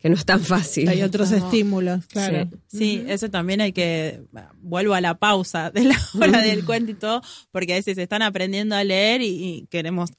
que 0.00 0.08
no 0.08 0.14
es 0.14 0.24
tan 0.24 0.40
fácil. 0.40 0.88
Hay 0.88 1.02
otros 1.02 1.30
estímulos, 1.30 2.06
claro. 2.06 2.48
Sí, 2.68 3.04
eso 3.06 3.30
también 3.30 3.60
hay 3.60 3.72
que, 3.72 4.22
vuelvo 4.62 4.94
a 4.94 5.00
la 5.00 5.18
pausa 5.18 5.70
de 5.70 5.84
la 5.84 6.00
hora 6.18 6.40
del 6.40 6.64
cuento 6.64 6.92
y 6.92 6.94
todo, 6.94 7.22
porque 7.50 7.74
a 7.74 7.76
veces 7.76 7.98
están 7.98 8.22
aprendiendo 8.22 8.74
a 8.74 8.82
leer 8.82 9.20
y, 9.22 9.66
queremos, 9.70 10.10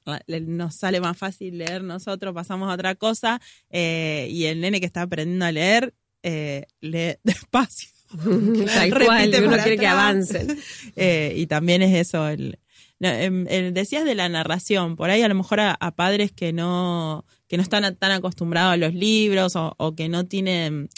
nos 0.46 0.76
sale 0.76 1.00
más 1.00 1.16
fácil 1.16 1.58
leer 1.58 1.82
nosotros, 1.82 2.32
pasamos 2.32 2.70
a 2.70 2.74
otra 2.74 2.94
cosa, 2.94 3.40
eh, 3.70 4.28
y 4.30 4.44
el 4.44 4.60
nene 4.60 4.78
que 4.78 4.86
está 4.86 5.02
aprendiendo 5.02 5.46
a 5.46 5.52
leer, 5.52 5.94
eh, 6.22 6.66
lee 6.80 7.16
despacio. 7.24 7.88
Tal 8.12 8.90
cual, 8.90 9.32
uno 9.42 9.56
quiere 9.56 9.78
que 9.78 9.86
avancen. 9.86 10.58
Eh, 10.96 11.32
y 11.36 11.46
también 11.46 11.80
es 11.80 12.08
eso, 12.08 12.28
el, 12.28 12.58
Em, 13.04 13.46
decías 13.74 14.04
de 14.04 14.14
la 14.14 14.28
narración, 14.28 14.94
por 14.94 15.10
ahí 15.10 15.22
a 15.22 15.28
lo 15.28 15.34
mejor 15.34 15.58
a, 15.58 15.76
padres 15.96 16.30
que 16.30 16.52
no, 16.52 17.24
que 17.52 17.58
no 17.58 17.62
están 17.62 17.94
tan 17.96 18.12
acostumbrados 18.12 18.72
a 18.72 18.76
los 18.78 18.94
libros 18.94 19.56
o, 19.56 19.94
que 19.94 20.08
no 20.08 20.24
tienen 20.24 20.88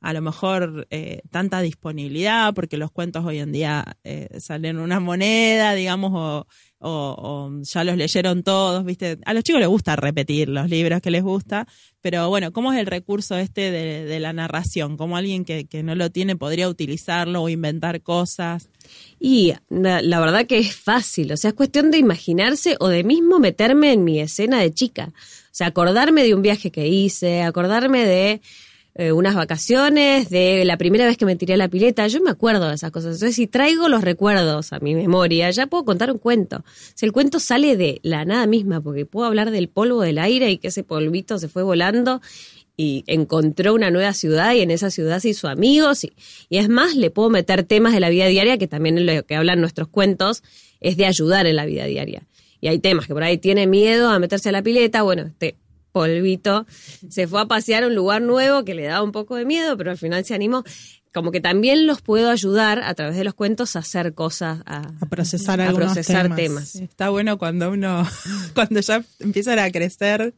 a 0.00 0.12
lo 0.12 0.22
mejor 0.22 0.86
eh, 0.90 1.22
tanta 1.32 1.60
disponibilidad, 1.60 2.54
porque 2.54 2.76
los 2.76 2.92
cuentos 2.92 3.24
hoy 3.24 3.40
en 3.40 3.50
día 3.50 3.96
eh, 4.04 4.28
salen 4.38 4.78
una 4.78 5.00
moneda, 5.00 5.74
digamos, 5.74 6.12
o, 6.14 6.46
o, 6.80 7.50
ya 7.62 7.84
los 7.84 7.96
leyeron 7.96 8.42
todos, 8.42 8.84
¿viste? 8.84 9.18
A 9.24 9.34
los 9.34 9.42
chicos 9.42 9.60
les 9.60 9.68
gusta 9.68 9.96
repetir 9.96 10.48
los 10.48 10.68
libros 10.68 11.00
que 11.00 11.10
les 11.10 11.22
gusta, 11.22 11.66
pero 12.00 12.28
bueno, 12.28 12.52
¿cómo 12.52 12.72
es 12.72 12.78
el 12.78 12.86
recurso 12.86 13.36
este 13.36 13.70
de, 13.70 14.20
la 14.20 14.32
narración? 14.32 14.96
¿Cómo 14.96 15.16
alguien 15.16 15.44
que, 15.44 15.66
no 15.82 15.94
lo 15.94 16.10
tiene 16.10 16.36
podría 16.36 16.68
utilizarlo 16.68 17.42
o 17.42 17.48
inventar 17.48 18.02
cosas? 18.02 18.68
Y 19.18 19.54
la, 19.68 20.20
verdad 20.20 20.46
que 20.46 20.58
es 20.58 20.74
fácil, 20.74 21.32
o 21.32 21.36
sea, 21.36 21.48
es 21.48 21.54
cuestión 21.54 21.90
de 21.90 21.98
imaginarse 21.98 22.76
o 22.80 22.88
de 22.88 23.02
mismo 23.04 23.38
meterme 23.38 23.92
en 23.92 24.04
mi 24.04 24.20
escena 24.20 24.60
de 24.60 24.72
chica. 24.72 25.12
O 25.14 25.58
sea, 25.58 25.68
acordarme 25.68 26.22
de 26.22 26.34
un 26.34 26.42
viaje 26.42 26.70
que 26.70 26.86
hice, 26.86 27.42
acordarme 27.42 28.04
de 28.04 28.40
eh, 28.98 29.12
unas 29.12 29.36
vacaciones, 29.36 30.28
de 30.28 30.64
la 30.64 30.76
primera 30.76 31.06
vez 31.06 31.16
que 31.16 31.24
me 31.24 31.36
tiré 31.36 31.54
a 31.54 31.56
la 31.56 31.68
pileta, 31.68 32.08
yo 32.08 32.20
me 32.20 32.30
acuerdo 32.30 32.68
de 32.68 32.74
esas 32.74 32.90
cosas. 32.90 33.14
Entonces, 33.14 33.36
si 33.36 33.46
traigo 33.46 33.88
los 33.88 34.02
recuerdos 34.02 34.72
a 34.72 34.80
mi 34.80 34.96
memoria, 34.96 35.48
ya 35.52 35.68
puedo 35.68 35.84
contar 35.84 36.10
un 36.10 36.18
cuento. 36.18 36.64
Si 36.96 37.06
el 37.06 37.12
cuento 37.12 37.38
sale 37.38 37.76
de 37.76 38.00
la 38.02 38.24
nada 38.24 38.48
misma, 38.48 38.80
porque 38.80 39.06
puedo 39.06 39.28
hablar 39.28 39.52
del 39.52 39.68
polvo 39.68 40.02
del 40.02 40.18
aire 40.18 40.50
y 40.50 40.58
que 40.58 40.66
ese 40.66 40.82
polvito 40.82 41.38
se 41.38 41.46
fue 41.46 41.62
volando 41.62 42.20
y 42.76 43.04
encontró 43.06 43.72
una 43.72 43.92
nueva 43.92 44.12
ciudad 44.14 44.54
y 44.54 44.62
en 44.62 44.72
esa 44.72 44.90
ciudad 44.90 45.20
se 45.20 45.28
hizo 45.28 45.46
amigos 45.46 46.02
y, 46.02 46.12
y 46.48 46.58
es 46.58 46.68
más, 46.68 46.96
le 46.96 47.10
puedo 47.10 47.30
meter 47.30 47.62
temas 47.62 47.92
de 47.92 48.00
la 48.00 48.08
vida 48.08 48.26
diaria 48.26 48.58
que 48.58 48.66
también 48.66 49.06
lo 49.06 49.24
que 49.24 49.36
hablan 49.36 49.60
nuestros 49.60 49.86
cuentos 49.86 50.42
es 50.80 50.96
de 50.96 51.06
ayudar 51.06 51.46
en 51.46 51.54
la 51.54 51.66
vida 51.66 51.84
diaria. 51.84 52.26
Y 52.60 52.66
hay 52.66 52.80
temas 52.80 53.06
que 53.06 53.14
por 53.14 53.22
ahí 53.22 53.38
tiene 53.38 53.68
miedo 53.68 54.10
a 54.10 54.18
meterse 54.18 54.48
a 54.48 54.52
la 54.52 54.62
pileta, 54.62 55.02
bueno, 55.02 55.22
este 55.22 55.54
polvito 55.92 56.66
se 57.08 57.26
fue 57.26 57.40
a 57.40 57.46
pasear 57.46 57.84
a 57.84 57.86
un 57.88 57.94
lugar 57.94 58.22
nuevo 58.22 58.64
que 58.64 58.74
le 58.74 58.84
daba 58.84 59.02
un 59.02 59.12
poco 59.12 59.36
de 59.36 59.44
miedo, 59.44 59.76
pero 59.76 59.90
al 59.90 59.98
final 59.98 60.24
se 60.24 60.34
animó 60.34 60.64
como 61.14 61.32
que 61.32 61.40
también 61.40 61.86
los 61.86 62.02
puedo 62.02 62.30
ayudar 62.30 62.80
a 62.84 62.94
través 62.94 63.16
de 63.16 63.24
los 63.24 63.32
cuentos 63.34 63.74
a 63.74 63.78
hacer 63.80 64.12
cosas, 64.12 64.60
a, 64.66 64.82
A 65.00 65.06
procesar 65.06 65.60
a 65.60 65.72
procesar 65.72 66.24
temas. 66.24 66.36
temas. 66.36 66.74
Está 66.76 67.08
bueno 67.08 67.38
cuando 67.38 67.70
uno, 67.70 68.06
cuando 68.54 68.78
ya 68.80 69.02
empiezan 69.18 69.58
a 69.58 69.70
crecer, 69.72 70.34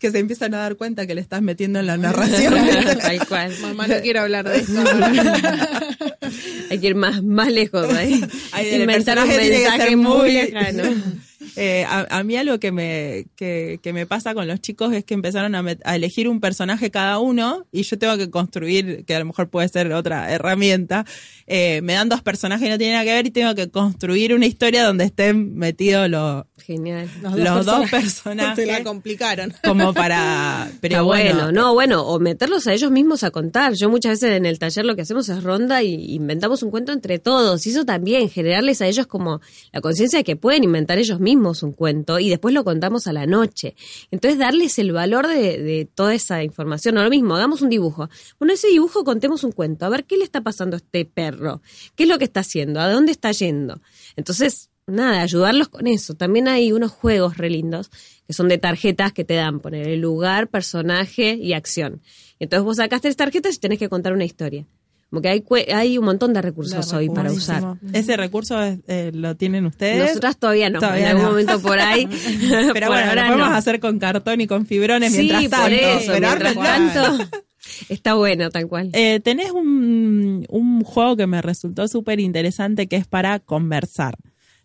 que 0.00 0.10
se 0.10 0.18
empiezan 0.18 0.54
a 0.54 0.58
dar 0.58 0.76
cuenta 0.76 1.06
que 1.06 1.14
le 1.14 1.20
estás 1.20 1.42
metiendo 1.42 1.78
en 1.78 1.86
la 1.86 1.98
narración. 1.98 2.54
Tal 3.00 3.26
cual. 3.28 3.52
Mamá, 3.60 3.86
no 3.86 3.94
quiero 4.02 4.22
hablar 4.22 4.48
de 4.48 4.56
esto 4.58 4.80
ahora. 4.80 5.12
Hay 6.70 6.78
que 6.78 6.86
ir 6.88 6.94
más, 6.94 7.22
más 7.22 7.52
lejos 7.52 7.88
ahí. 7.92 8.24
Ahí 8.52 8.68
el 8.70 8.80
Inventar 8.80 9.18
un 9.18 9.28
mensaje 9.28 9.94
muy- 9.94 10.32
lejano. 10.32 10.82
Eh, 11.56 11.84
a, 11.88 12.06
a 12.18 12.22
mí 12.24 12.36
algo 12.36 12.58
que 12.58 12.72
me, 12.72 13.26
que, 13.36 13.78
que 13.82 13.92
me 13.92 14.06
pasa 14.06 14.34
con 14.34 14.46
los 14.48 14.60
chicos 14.60 14.92
es 14.92 15.04
que 15.04 15.14
empezaron 15.14 15.54
a, 15.54 15.62
met- 15.62 15.80
a 15.84 15.94
elegir 15.96 16.28
un 16.28 16.40
personaje 16.40 16.90
cada 16.90 17.18
uno 17.20 17.66
y 17.70 17.82
yo 17.82 17.98
tengo 17.98 18.16
que 18.16 18.28
construir, 18.30 19.04
que 19.04 19.14
a 19.14 19.18
lo 19.20 19.24
mejor 19.26 19.48
puede 19.48 19.68
ser 19.68 19.92
otra 19.92 20.32
herramienta, 20.32 21.04
eh, 21.46 21.80
me 21.82 21.92
dan 21.92 22.08
dos 22.08 22.22
personajes 22.22 22.64
que 22.64 22.70
no 22.70 22.78
tienen 22.78 22.94
nada 22.94 23.04
que 23.04 23.12
ver 23.12 23.26
y 23.26 23.30
tengo 23.30 23.54
que 23.54 23.68
construir 23.70 24.34
una 24.34 24.46
historia 24.46 24.84
donde 24.84 25.04
estén 25.04 25.56
metidos 25.56 26.08
los, 26.10 26.44
Genial. 26.64 27.08
los 27.36 27.66
dos 27.66 27.88
personajes. 27.90 28.56
Te 28.56 28.66
la 28.66 28.82
complicaron. 28.82 29.52
como 29.62 29.92
para... 29.94 30.70
Pero 30.80 30.94
Está 30.94 31.02
bueno, 31.02 31.34
bueno, 31.34 31.52
no, 31.52 31.74
bueno, 31.74 32.02
o 32.06 32.18
meterlos 32.18 32.66
a 32.66 32.72
ellos 32.72 32.90
mismos 32.90 33.22
a 33.22 33.30
contar. 33.30 33.74
Yo 33.74 33.88
muchas 33.90 34.12
veces 34.20 34.36
en 34.36 34.46
el 34.46 34.58
taller 34.58 34.84
lo 34.84 34.96
que 34.96 35.02
hacemos 35.02 35.28
es 35.28 35.42
ronda 35.42 35.82
y 35.82 36.14
inventamos 36.14 36.62
un 36.62 36.70
cuento 36.70 36.92
entre 36.92 37.18
todos. 37.18 37.66
Y 37.66 37.70
eso 37.70 37.84
también, 37.84 38.28
generarles 38.30 38.80
a 38.80 38.86
ellos 38.86 39.06
como 39.06 39.40
la 39.72 39.80
conciencia 39.80 40.18
de 40.18 40.24
que 40.24 40.36
pueden 40.36 40.64
inventar 40.64 40.98
ellos 40.98 41.20
mismos 41.20 41.43
un 41.52 41.72
cuento 41.72 42.18
y 42.18 42.28
después 42.30 42.54
lo 42.54 42.64
contamos 42.64 43.06
a 43.06 43.12
la 43.12 43.26
noche. 43.26 43.74
Entonces, 44.10 44.38
darles 44.38 44.78
el 44.78 44.92
valor 44.92 45.26
de, 45.26 45.62
de 45.62 45.88
toda 45.92 46.14
esa 46.14 46.42
información. 46.42 46.94
No 46.94 47.04
lo 47.04 47.10
mismo, 47.10 47.34
hagamos 47.36 47.62
un 47.62 47.68
dibujo. 47.68 48.08
Bueno, 48.38 48.54
ese 48.54 48.68
dibujo 48.68 49.04
contemos 49.04 49.44
un 49.44 49.52
cuento. 49.52 49.86
A 49.86 49.88
ver 49.88 50.04
qué 50.04 50.16
le 50.16 50.24
está 50.24 50.40
pasando 50.40 50.76
a 50.76 50.78
este 50.78 51.04
perro. 51.04 51.60
¿Qué 51.94 52.04
es 52.04 52.08
lo 52.08 52.18
que 52.18 52.24
está 52.24 52.40
haciendo? 52.40 52.80
¿A 52.80 52.90
dónde 52.90 53.12
está 53.12 53.30
yendo? 53.32 53.80
Entonces, 54.16 54.70
nada, 54.86 55.22
ayudarlos 55.22 55.68
con 55.68 55.86
eso. 55.86 56.14
También 56.14 56.48
hay 56.48 56.72
unos 56.72 56.92
juegos 56.92 57.36
re 57.36 57.50
lindos 57.50 57.90
que 58.26 58.32
son 58.32 58.48
de 58.48 58.58
tarjetas 58.58 59.12
que 59.12 59.24
te 59.24 59.34
dan 59.34 59.60
poner 59.60 59.88
el 59.88 60.00
lugar, 60.00 60.48
personaje 60.48 61.34
y 61.34 61.52
acción. 61.52 62.02
Entonces 62.38 62.64
vos 62.64 62.76
sacás 62.76 63.02
tres 63.02 63.16
tarjetas 63.16 63.56
y 63.56 63.58
tenés 63.58 63.78
que 63.78 63.88
contar 63.88 64.12
una 64.12 64.24
historia. 64.24 64.66
Como 65.10 65.22
que 65.22 65.28
hay, 65.28 65.44
hay 65.72 65.96
un 65.98 66.04
montón 66.06 66.32
de 66.32 66.42
recursos 66.42 66.92
hoy 66.92 67.08
para 67.08 67.30
usar. 67.30 67.76
Ese 67.92 68.16
recurso 68.16 68.60
eh, 68.62 69.10
lo 69.14 69.36
tienen 69.36 69.64
ustedes. 69.66 70.08
Nosotras 70.08 70.36
todavía 70.38 70.70
no, 70.70 70.80
Todavía 70.80 71.04
en 71.04 71.08
algún 71.10 71.22
no. 71.24 71.30
momento 71.30 71.60
por 71.62 71.78
ahí. 71.78 72.06
Pero 72.50 72.66
Por 72.72 72.72
bueno, 72.88 73.08
ahora 73.08 73.14
lo 73.14 73.28
podemos 73.28 73.50
no. 73.50 73.56
hacer 73.56 73.78
con 73.80 73.98
cartón 74.00 74.40
y 74.40 74.46
con 74.48 74.66
fibrones 74.66 75.12
Sí, 75.12 75.18
mientras 75.30 75.50
tanto. 75.50 75.62
por 75.62 75.72
eso, 75.72 76.12
pero 76.12 76.26
mientras 76.28 76.54
tanto. 76.54 77.24
Está 77.88 78.14
bueno, 78.14 78.50
tal 78.50 78.66
cual. 78.68 78.90
Eh, 78.92 79.20
tenés 79.20 79.50
un, 79.52 80.44
un 80.48 80.82
juego 80.82 81.16
que 81.16 81.26
me 81.26 81.40
resultó 81.42 81.88
súper 81.88 82.20
interesante 82.20 82.88
que 82.88 82.96
es 82.96 83.06
para 83.06 83.38
conversar. 83.38 84.16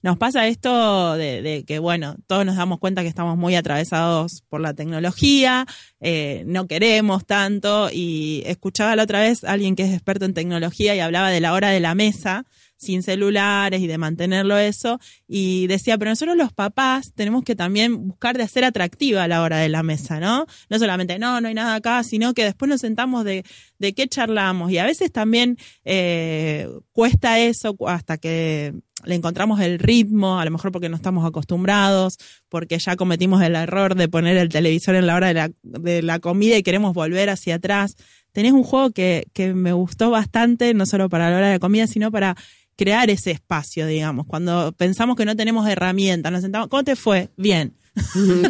Nos 0.02 0.18
pasa 0.18 0.48
esto 0.48 1.16
de, 1.16 1.42
de 1.42 1.66
que, 1.66 1.80
bueno, 1.80 2.16
todos 2.28 2.46
nos 2.46 2.56
damos 2.56 2.80
cuenta 2.80 3.02
que 3.02 3.10
estamos 3.10 3.38
muy 3.38 3.56
atravesados 3.56 4.44
por 4.48 4.62
la 4.62 4.74
tecnología, 4.74 5.66
eh, 6.00 6.44
no 6.46 6.68
queremos 6.68 7.26
tanto, 7.26 7.90
y 7.92 8.44
escuchaba 8.46 8.96
la 8.96 9.04
otra 9.04 9.20
vez 9.20 9.44
a 9.44 9.52
alguien 9.52 9.76
que 9.76 9.84
es 9.84 9.94
experto 9.94 10.26
en 10.26 10.34
tecnología 10.34 10.96
y 10.96 11.00
hablaba 11.00 11.30
de 11.30 11.42
la 11.42 11.54
hora 11.54 11.70
de 11.70 11.82
la 11.82 11.96
mesa, 11.96 12.46
sin 12.80 13.04
celulares 13.04 13.82
y 13.82 13.88
de 13.88 13.98
mantenerlo 13.98 14.58
eso, 14.58 15.00
y 15.28 15.68
decía, 15.68 15.98
pero 15.98 16.12
nosotros 16.12 16.38
los 16.38 16.54
papás 16.54 17.14
tenemos 17.14 17.44
que 17.44 17.56
también 17.56 18.08
buscar 18.08 18.38
de 18.38 18.44
hacer 18.44 18.64
atractiva 18.64 19.28
la 19.28 19.42
hora 19.42 19.58
de 19.58 19.68
la 19.68 19.84
mesa, 19.84 20.20
¿no? 20.20 20.46
No 20.70 20.80
solamente, 20.80 21.20
no, 21.20 21.42
no 21.42 21.50
hay 21.50 21.54
nada 21.54 21.76
acá, 21.76 22.04
sino 22.04 22.34
que 22.34 22.46
después 22.46 22.70
nos 22.70 22.82
sentamos 22.82 23.26
de, 23.26 23.44
de 23.80 23.94
qué 23.94 24.08
charlamos, 24.08 24.72
y 24.72 24.78
a 24.78 24.86
veces 24.86 25.12
también 25.12 25.58
eh, 25.84 26.70
cuesta 26.94 27.40
eso 27.40 27.76
hasta 27.86 28.18
que 28.18 28.74
le 29.06 29.16
encontramos 29.16 29.60
el 29.62 29.80
ritmo, 29.80 30.40
a 30.40 30.46
lo 30.46 30.52
mejor 30.52 30.72
porque 30.72 30.90
no 30.90 30.96
estamos 30.96 31.26
acostumbrados, 31.26 32.18
porque 32.50 32.80
ya 32.80 32.96
cometimos 32.96 33.42
el 33.42 33.56
error 33.56 33.96
de 33.96 34.08
poner 34.08 34.38
el 34.38 34.50
televisor 34.50 34.96
en 34.96 35.08
la 35.08 35.16
hora 35.16 35.28
de 35.28 35.34
la, 35.34 35.52
de 35.64 36.02
la 36.02 36.20
comida 36.20 36.58
y 36.58 36.64
queremos 36.64 36.94
volver 36.94 37.30
hacia 37.30 37.56
atrás. 37.56 37.96
Tenés 38.32 38.52
un 38.52 38.64
juego 38.64 38.92
que, 38.92 39.28
que 39.34 39.54
me 39.54 39.74
gustó 39.74 40.12
bastante, 40.12 40.74
no 40.74 40.86
solo 40.86 41.10
para 41.10 41.30
la 41.30 41.38
hora 41.38 41.48
de 41.48 41.54
la 41.54 41.60
comida, 41.60 41.88
sino 41.88 42.12
para 42.12 42.36
crear 42.80 43.10
ese 43.10 43.32
espacio, 43.32 43.86
digamos. 43.86 44.26
Cuando 44.26 44.72
pensamos 44.72 45.16
que 45.18 45.26
no 45.26 45.36
tenemos 45.36 45.68
herramientas, 45.68 46.32
nos 46.32 46.42
sentamos, 46.42 46.70
¿cómo 46.70 46.84
te 46.84 46.96
fue? 46.96 47.30
Bien. 47.38 47.74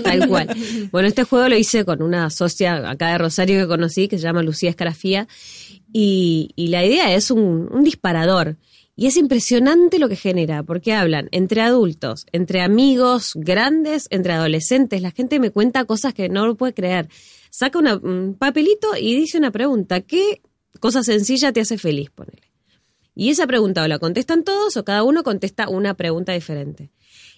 Tal 0.04 0.28
cual. 0.28 0.48
Bueno, 0.92 1.08
este 1.08 1.24
juego 1.24 1.50
lo 1.50 1.58
hice 1.58 1.84
con 1.86 2.02
una 2.04 2.30
socia 2.30 2.90
acá 2.90 3.12
de 3.12 3.18
Rosario 3.18 3.60
que 3.60 3.68
conocí, 3.68 4.08
que 4.08 4.18
se 4.18 4.24
llama 4.24 4.44
Lucía 4.44 4.70
Escarafía, 4.70 5.28
y, 5.92 6.52
y 6.56 6.68
la 6.68 6.86
idea 6.86 7.14
es 7.16 7.32
un, 7.32 7.68
un 7.72 7.84
disparador. 7.84 8.58
Y 8.96 9.08
es 9.08 9.16
impresionante 9.18 9.98
lo 9.98 10.10
que 10.10 10.18
genera, 10.18 10.62
porque 10.64 10.94
hablan 10.94 11.30
entre 11.32 11.62
adultos, 11.62 12.26
entre 12.34 12.62
amigos 12.62 13.32
grandes, 13.36 14.08
entre 14.12 14.34
adolescentes. 14.34 15.02
La 15.02 15.12
gente 15.12 15.40
me 15.40 15.52
cuenta 15.52 15.86
cosas 15.86 16.14
que 16.14 16.28
no 16.28 16.46
lo 16.46 16.56
puede 16.56 16.74
creer. 16.74 17.08
Saca 17.50 17.80
una- 17.80 17.96
un 17.96 18.36
papelito 18.38 18.90
y 19.00 19.16
dice 19.16 19.38
una 19.38 19.52
pregunta. 19.52 20.02
¿Qué 20.02 20.42
cosa 20.82 21.02
sencilla 21.02 21.54
te 21.54 21.62
hace 21.62 21.78
feliz? 21.78 22.10
Ponele. 22.14 22.49
Y 23.16 23.30
esa 23.30 23.48
pregunta 23.48 23.84
o 23.84 23.88
la 23.88 24.00
contestan 24.00 24.44
todos 24.44 24.78
o 24.78 24.86
cada 24.86 25.04
uno 25.04 25.24
contesta 25.24 25.68
una 25.70 25.96
pregunta 25.96 26.34
diferente. 26.34 26.92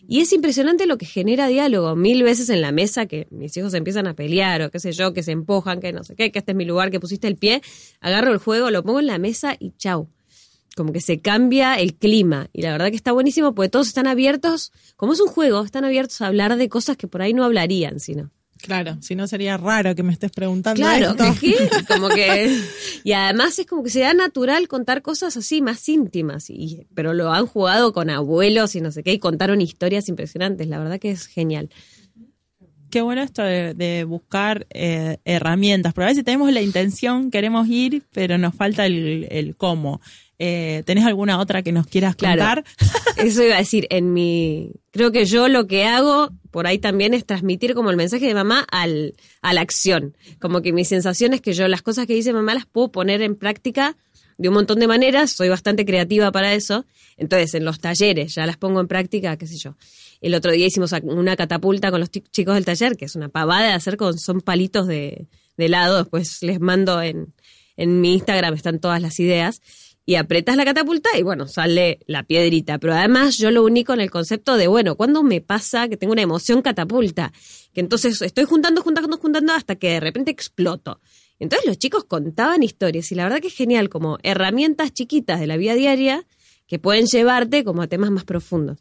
Y 0.08 0.22
es 0.22 0.34
impresionante 0.34 0.86
lo 0.86 0.98
que 0.98 1.06
genera 1.06 1.48
diálogo. 1.48 1.96
Mil 1.96 2.24
veces 2.24 2.50
en 2.50 2.62
la 2.62 2.72
mesa 2.72 3.06
que 3.06 3.28
mis 3.30 3.56
hijos 3.58 3.74
empiezan 3.74 4.08
a 4.08 4.16
pelear 4.16 4.62
o 4.62 4.72
qué 4.72 4.80
sé 4.80 4.92
yo, 4.92 5.14
que 5.14 5.24
se 5.24 5.32
empujan, 5.32 5.80
que 5.80 5.94
no 5.94 6.04
sé 6.04 6.16
qué, 6.16 6.32
que 6.32 6.40
este 6.40 6.52
es 6.52 6.56
mi 6.56 6.66
lugar, 6.66 6.92
que 6.92 7.00
pusiste 7.00 7.28
el 7.28 7.36
pie. 7.36 7.62
Agarro 8.00 8.32
el 8.32 8.38
juego, 8.38 8.72
lo 8.72 8.84
pongo 8.84 9.00
en 9.00 9.08
la 9.08 9.20
mesa 9.20 9.56
y 9.60 9.74
chau. 9.78 10.10
Como 10.76 10.94
que 10.94 11.02
se 11.02 11.20
cambia 11.20 11.76
el 11.76 11.96
clima. 11.96 12.50
Y 12.54 12.62
la 12.62 12.72
verdad 12.72 12.90
que 12.90 12.96
está 12.96 13.12
buenísimo 13.12 13.54
porque 13.54 13.70
todos 13.70 13.88
están 13.88 14.08
abiertos, 14.08 14.72
como 14.96 15.14
es 15.14 15.20
un 15.20 15.28
juego, 15.28 15.64
están 15.64 15.86
abiertos 15.86 16.22
a 16.22 16.28
hablar 16.28 16.56
de 16.58 16.70
cosas 16.70 16.98
que 16.98 17.08
por 17.08 17.22
ahí 17.22 17.34
no 17.34 17.44
hablarían, 17.44 18.00
sino. 18.00 18.32
Claro, 18.62 18.98
si 19.02 19.16
no 19.16 19.28
sería 19.28 19.58
raro 19.58 19.96
que 19.96 20.04
me 20.04 20.14
estés 20.14 20.32
preguntando 20.32 20.80
Claro. 20.80 21.16
Como 21.88 22.10
que. 22.10 22.56
Y 23.04 23.14
además 23.14 23.58
es 23.58 23.66
como 23.66 23.82
que 23.82 23.90
se 23.90 24.02
da 24.02 24.14
natural 24.14 24.68
contar 24.68 25.02
cosas 25.02 25.36
así 25.36 25.64
más 25.64 25.90
íntimas. 25.90 26.52
Y, 26.52 26.86
pero 26.94 27.14
lo 27.14 27.32
han 27.32 27.48
jugado 27.48 27.94
con 27.94 28.12
abuelos 28.12 28.76
y 28.76 28.82
no 28.82 28.92
sé 28.92 29.02
qué, 29.02 29.14
y 29.14 29.18
contaron 29.18 29.60
historias 29.60 30.08
impresionantes. 30.08 30.68
La 30.68 30.78
verdad 30.78 31.00
que 31.00 31.10
es 31.10 31.26
genial. 31.26 31.72
Qué 32.92 33.02
bueno 33.02 33.22
esto 33.24 33.42
de, 33.42 33.74
de 33.74 34.04
buscar 34.04 34.68
eh, 34.70 35.18
herramientas, 35.26 35.94
porque 35.94 36.06
a 36.06 36.10
veces 36.10 36.24
tenemos 36.24 36.52
la 36.52 36.62
intención, 36.62 37.32
queremos 37.32 37.68
ir, 37.68 38.04
pero 38.12 38.38
nos 38.38 38.54
falta 38.54 38.86
el, 38.86 39.28
el 39.32 39.56
cómo. 39.56 40.02
Eh, 40.38 40.82
¿Tenés 40.86 41.06
alguna 41.06 41.40
otra 41.40 41.62
que 41.62 41.72
nos 41.72 41.88
quieras 41.88 42.16
Claro. 42.16 42.40
contar? 42.42 42.64
Eso 43.18 43.44
iba 43.44 43.56
a 43.56 43.60
decir, 43.60 43.88
en 43.92 44.12
mi. 44.14 44.72
Creo 44.92 45.12
que 45.12 45.26
yo 45.26 45.48
lo 45.48 45.68
que 45.68 45.86
hago 45.86 46.32
por 46.50 46.68
ahí 46.68 46.80
también 46.80 47.14
es 47.14 47.26
transmitir 47.26 47.74
como 47.76 47.92
el 47.92 47.96
mensaje 47.96 48.26
de 48.28 48.34
mamá 48.34 48.66
al, 48.72 49.14
a 49.42 49.54
la 49.54 49.62
acción. 49.62 50.18
Como 50.40 50.62
que 50.62 50.74
mi 50.74 50.84
sensación 50.84 51.34
es 51.34 51.42
que 51.42 51.54
yo 51.54 51.68
las 51.68 51.82
cosas 51.82 52.08
que 52.08 52.14
dice 52.16 52.34
mamá 52.34 52.54
las 52.56 52.66
puedo 52.66 52.92
poner 52.92 53.22
en 53.22 53.36
práctica 53.36 53.96
de 54.38 54.48
un 54.50 54.56
montón 54.56 54.80
de 54.80 54.88
maneras, 54.88 55.32
soy 55.32 55.50
bastante 55.50 55.86
creativa 55.86 56.32
para 56.32 56.54
eso. 56.56 56.86
Entonces, 57.18 57.54
en 57.54 57.64
los 57.64 57.80
talleres 57.80 58.34
ya 58.34 58.48
las 58.48 58.58
pongo 58.58 58.82
en 58.82 58.88
práctica, 58.88 59.38
qué 59.38 59.46
sé 59.46 59.58
yo. 59.58 59.76
El 60.22 60.36
otro 60.36 60.52
día 60.52 60.68
hicimos 60.68 60.94
una 61.04 61.36
catapulta 61.36 61.92
con 61.92 62.00
los 62.00 62.10
chi- 62.12 62.24
chicos 62.32 62.54
del 62.56 62.64
taller, 62.66 62.96
que 62.96 63.06
es 63.06 63.16
una 63.16 63.28
pavada 63.30 63.68
de 63.68 63.74
hacer 63.74 63.98
con, 63.98 64.18
son 64.20 64.42
palitos 64.42 64.88
de, 64.88 65.28
de 65.58 65.66
helado. 65.66 65.98
Después 65.98 66.42
les 66.44 66.60
mando 66.60 67.02
en, 67.02 67.34
en 67.76 68.00
mi 68.02 68.14
Instagram, 68.14 68.54
están 68.54 68.80
todas 68.80 69.02
las 69.02 69.20
ideas. 69.20 69.62
Y 70.04 70.16
apretas 70.16 70.58
la 70.58 70.66
catapulta 70.66 71.10
y 71.18 71.22
bueno, 71.22 71.48
sale 71.48 72.00
la 72.08 72.24
piedrita. 72.24 72.80
Pero 72.80 72.94
además 72.94 73.38
yo 73.38 73.52
lo 73.52 73.64
único 73.64 73.94
en 73.94 74.02
el 74.02 74.10
concepto 74.10 74.58
de, 74.58 74.68
bueno, 74.68 74.96
¿cuándo 74.96 75.22
me 75.24 75.42
pasa 75.42 75.88
que 75.88 75.96
tengo 75.96 76.14
una 76.14 76.24
emoción 76.24 76.62
catapulta? 76.64 77.32
Que 77.72 77.82
entonces 77.82 78.20
estoy 78.22 78.46
juntando, 78.46 78.82
juntando, 78.82 79.18
juntando 79.18 79.54
hasta 79.54 79.76
que 79.76 79.92
de 79.92 80.00
repente 80.00 80.32
exploto. 80.32 81.00
Entonces 81.40 81.68
los 81.68 81.78
chicos 81.78 82.04
contaban 82.06 82.64
historias 82.64 83.12
y 83.12 83.16
la 83.16 83.24
verdad 83.24 83.40
que 83.42 83.48
es 83.48 83.56
genial, 83.56 83.90
como 83.90 84.18
herramientas 84.24 84.92
chiquitas 84.92 85.40
de 85.40 85.48
la 85.48 85.56
vida 85.58 85.76
diaria 85.76 86.26
que 86.68 86.80
pueden 86.80 87.06
llevarte 87.06 87.64
como 87.64 87.84
a 87.84 87.88
temas 87.88 88.10
más 88.12 88.24
profundos. 88.24 88.80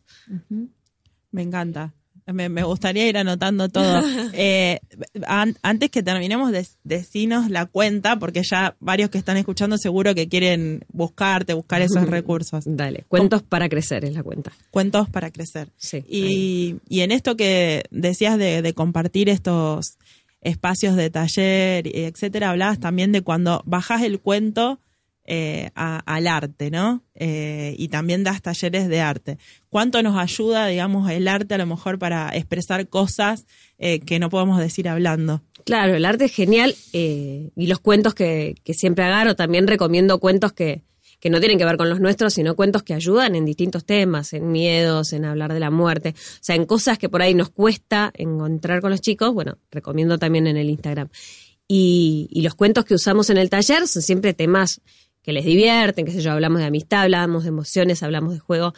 Me 1.32 1.42
encanta. 1.42 1.92
Me, 2.26 2.48
me 2.48 2.62
gustaría 2.62 3.08
ir 3.08 3.18
anotando 3.18 3.68
todo. 3.68 4.02
Eh, 4.32 4.78
an- 5.26 5.56
antes 5.62 5.90
que 5.90 6.02
terminemos, 6.02 6.52
de, 6.52 6.64
decinos 6.84 7.50
la 7.50 7.66
cuenta, 7.66 8.18
porque 8.18 8.42
ya 8.48 8.76
varios 8.78 9.10
que 9.10 9.18
están 9.18 9.36
escuchando 9.36 9.76
seguro 9.76 10.14
que 10.14 10.28
quieren 10.28 10.84
buscarte, 10.92 11.54
buscar 11.54 11.82
esos 11.82 12.06
recursos. 12.08 12.62
Dale, 12.66 13.04
cuentos 13.08 13.42
para 13.42 13.68
crecer 13.68 14.04
es 14.04 14.14
la 14.14 14.22
cuenta. 14.22 14.52
Cuentos 14.70 15.08
para 15.10 15.30
crecer. 15.30 15.68
Sí. 15.76 16.04
Y, 16.08 16.76
y 16.88 17.00
en 17.00 17.10
esto 17.10 17.36
que 17.36 17.82
decías 17.90 18.38
de, 18.38 18.62
de 18.62 18.72
compartir 18.74 19.28
estos, 19.28 19.96
espacios 20.42 20.96
de 20.96 21.10
taller, 21.10 21.86
etcétera, 21.94 22.50
hablabas 22.50 22.78
también 22.80 23.12
de 23.12 23.22
cuando 23.22 23.62
bajas 23.66 24.02
el 24.02 24.20
cuento 24.20 24.78
eh, 25.32 25.70
al 25.76 26.26
arte, 26.26 26.72
¿no? 26.72 27.04
Eh, 27.14 27.76
y 27.78 27.86
también 27.86 28.24
das 28.24 28.42
talleres 28.42 28.88
de 28.88 29.00
arte. 29.00 29.38
¿Cuánto 29.68 30.02
nos 30.02 30.18
ayuda, 30.18 30.66
digamos, 30.66 31.08
el 31.08 31.28
arte 31.28 31.54
a 31.54 31.58
lo 31.58 31.66
mejor 31.66 32.00
para 32.00 32.34
expresar 32.36 32.88
cosas 32.88 33.46
eh, 33.78 34.00
que 34.00 34.18
no 34.18 34.28
podemos 34.28 34.58
decir 34.58 34.88
hablando? 34.88 35.40
Claro, 35.64 35.94
el 35.94 36.04
arte 36.04 36.24
es 36.24 36.34
genial 36.34 36.74
y 36.92 37.66
los 37.68 37.78
cuentos 37.78 38.12
que, 38.12 38.56
que 38.64 38.74
siempre 38.74 39.04
agarro, 39.04 39.36
también 39.36 39.68
recomiendo 39.68 40.18
cuentos 40.18 40.52
que, 40.52 40.82
que 41.20 41.30
no 41.30 41.38
tienen 41.38 41.58
que 41.58 41.64
ver 41.64 41.76
con 41.76 41.88
los 41.88 42.00
nuestros, 42.00 42.34
sino 42.34 42.56
cuentos 42.56 42.82
que 42.82 42.94
ayudan 42.94 43.36
en 43.36 43.44
distintos 43.44 43.84
temas, 43.84 44.32
en 44.32 44.50
miedos, 44.50 45.12
en 45.12 45.26
hablar 45.26 45.54
de 45.54 45.60
la 45.60 45.70
muerte, 45.70 46.16
o 46.16 46.38
sea, 46.40 46.56
en 46.56 46.66
cosas 46.66 46.98
que 46.98 47.08
por 47.08 47.22
ahí 47.22 47.34
nos 47.34 47.50
cuesta 47.50 48.10
encontrar 48.14 48.80
con 48.80 48.90
los 48.90 49.00
chicos, 49.00 49.32
bueno, 49.32 49.58
recomiendo 49.70 50.18
también 50.18 50.48
en 50.48 50.56
el 50.56 50.70
Instagram. 50.70 51.08
Y, 51.68 52.26
y 52.32 52.42
los 52.42 52.56
cuentos 52.56 52.84
que 52.84 52.94
usamos 52.94 53.30
en 53.30 53.36
el 53.36 53.48
taller 53.48 53.86
son 53.86 54.02
siempre 54.02 54.34
temas 54.34 54.80
que 55.22 55.32
les 55.32 55.44
divierten, 55.44 56.06
qué 56.06 56.12
sé 56.12 56.20
yo, 56.20 56.32
hablamos 56.32 56.60
de 56.60 56.66
amistad, 56.66 57.02
hablamos 57.02 57.44
de 57.44 57.50
emociones, 57.50 58.02
hablamos 58.02 58.34
de 58.34 58.40
juego, 58.40 58.74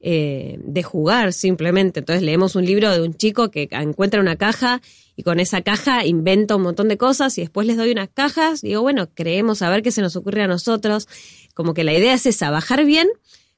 eh, 0.00 0.58
de 0.62 0.82
jugar 0.82 1.32
simplemente. 1.32 2.00
Entonces 2.00 2.22
leemos 2.22 2.54
un 2.54 2.64
libro 2.64 2.92
de 2.92 3.00
un 3.00 3.14
chico 3.14 3.50
que 3.50 3.68
encuentra 3.70 4.20
una 4.20 4.36
caja 4.36 4.82
y 5.16 5.22
con 5.22 5.40
esa 5.40 5.62
caja 5.62 6.04
inventa 6.04 6.56
un 6.56 6.62
montón 6.62 6.88
de 6.88 6.98
cosas 6.98 7.36
y 7.38 7.40
después 7.40 7.66
les 7.66 7.78
doy 7.78 7.90
unas 7.90 8.08
cajas 8.08 8.60
digo, 8.60 8.82
bueno, 8.82 9.08
creemos 9.14 9.62
a 9.62 9.70
ver 9.70 9.82
qué 9.82 9.90
se 9.90 10.02
nos 10.02 10.14
ocurre 10.16 10.42
a 10.42 10.46
nosotros. 10.46 11.08
Como 11.54 11.72
que 11.72 11.84
la 11.84 11.94
idea 11.94 12.12
es 12.12 12.26
esa, 12.26 12.50
bajar 12.50 12.84
bien, 12.84 13.08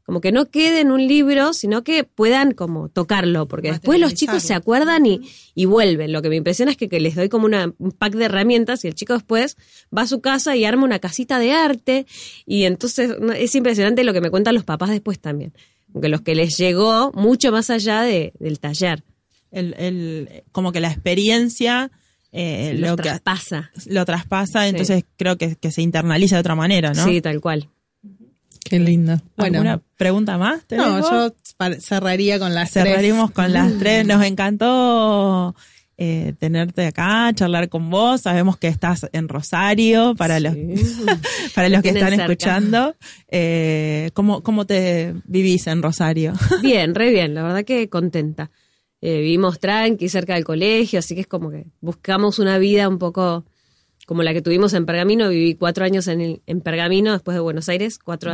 como 0.08 0.22
que 0.22 0.32
no 0.32 0.46
quede 0.46 0.80
en 0.80 0.90
un 0.90 1.06
libro, 1.06 1.52
sino 1.52 1.84
que 1.84 2.02
puedan 2.02 2.54
como 2.54 2.88
tocarlo, 2.88 3.46
porque 3.46 3.72
después 3.72 4.00
los 4.00 4.14
chicos 4.14 4.42
se 4.42 4.54
acuerdan 4.54 5.04
y, 5.04 5.20
y 5.54 5.66
vuelven. 5.66 6.12
Lo 6.14 6.22
que 6.22 6.30
me 6.30 6.36
impresiona 6.36 6.70
es 6.70 6.78
que, 6.78 6.88
que 6.88 6.98
les 6.98 7.14
doy 7.14 7.28
como 7.28 7.44
una, 7.44 7.74
un 7.76 7.92
pack 7.92 8.14
de 8.14 8.24
herramientas 8.24 8.82
y 8.86 8.88
el 8.88 8.94
chico 8.94 9.12
después 9.12 9.58
va 9.94 10.00
a 10.00 10.06
su 10.06 10.22
casa 10.22 10.56
y 10.56 10.64
arma 10.64 10.84
una 10.84 10.98
casita 10.98 11.38
de 11.38 11.52
arte 11.52 12.06
y 12.46 12.64
entonces 12.64 13.16
es 13.36 13.54
impresionante 13.54 14.02
lo 14.02 14.14
que 14.14 14.22
me 14.22 14.30
cuentan 14.30 14.54
los 14.54 14.64
papás 14.64 14.88
después 14.88 15.20
también. 15.20 15.52
Porque 15.92 16.08
los 16.08 16.22
que 16.22 16.34
les 16.34 16.56
llegó 16.56 17.12
mucho 17.12 17.52
más 17.52 17.68
allá 17.68 18.00
de, 18.00 18.32
del 18.38 18.60
taller. 18.60 19.04
El, 19.50 19.74
el, 19.76 20.42
como 20.52 20.72
que 20.72 20.80
la 20.80 20.88
experiencia 20.88 21.90
eh, 22.32 22.76
lo, 22.78 22.96
que, 22.96 23.02
traspasa. 23.02 23.72
lo 23.84 24.06
traspasa, 24.06 24.68
entonces 24.68 25.04
creo 25.18 25.36
que, 25.36 25.56
que 25.56 25.70
se 25.70 25.82
internaliza 25.82 26.36
de 26.36 26.40
otra 26.40 26.54
manera, 26.54 26.94
¿no? 26.94 27.04
Sí, 27.04 27.20
tal 27.20 27.42
cual. 27.42 27.68
Qué 28.64 28.78
lindo. 28.78 29.20
Bueno, 29.36 29.58
¿Alguna 29.58 29.82
pregunta 29.96 30.38
más? 30.38 30.64
¿Tenés 30.64 30.86
no, 30.86 31.00
yo 31.28 31.34
cerraría 31.80 32.38
con 32.38 32.54
las 32.54 32.70
cerraríamos 32.70 33.30
con 33.30 33.52
las 33.52 33.72
tres. 33.78 34.06
Nos 34.06 34.24
encantó 34.24 35.54
eh, 35.96 36.34
tenerte 36.38 36.86
acá, 36.86 37.32
charlar 37.34 37.68
con 37.68 37.90
vos. 37.90 38.20
Sabemos 38.20 38.56
que 38.56 38.68
estás 38.68 39.08
en 39.12 39.28
Rosario 39.28 40.14
para 40.14 40.38
los 40.38 40.54
para 41.54 41.68
los 41.68 41.82
que 41.82 41.88
están 41.88 42.10
cerca. 42.10 42.22
escuchando. 42.24 42.94
Eh, 43.28 44.10
¿cómo, 44.14 44.42
¿Cómo 44.42 44.64
te 44.66 45.14
vivís 45.24 45.66
en 45.66 45.82
Rosario? 45.82 46.34
Bien, 46.62 46.94
re 46.94 47.10
bien, 47.10 47.34
la 47.34 47.42
verdad 47.42 47.64
que 47.64 47.88
contenta. 47.88 48.50
Eh, 49.00 49.18
vivimos 49.20 49.60
tranqui, 49.60 50.08
cerca 50.08 50.34
del 50.34 50.44
colegio, 50.44 50.98
así 50.98 51.14
que 51.14 51.20
es 51.22 51.26
como 51.26 51.50
que 51.50 51.66
buscamos 51.80 52.38
una 52.38 52.58
vida 52.58 52.88
un 52.88 52.98
poco 52.98 53.44
como 54.08 54.22
la 54.22 54.32
que 54.32 54.40
tuvimos 54.40 54.72
en 54.72 54.86
Pergamino. 54.86 55.28
Viví 55.28 55.54
cuatro 55.54 55.84
años 55.84 56.08
en, 56.08 56.22
el- 56.22 56.42
en 56.46 56.62
Pergamino, 56.62 57.12
después 57.12 57.34
de 57.34 57.40
Buenos 57.40 57.68
Aires, 57.68 57.98
cuatro 57.98 58.32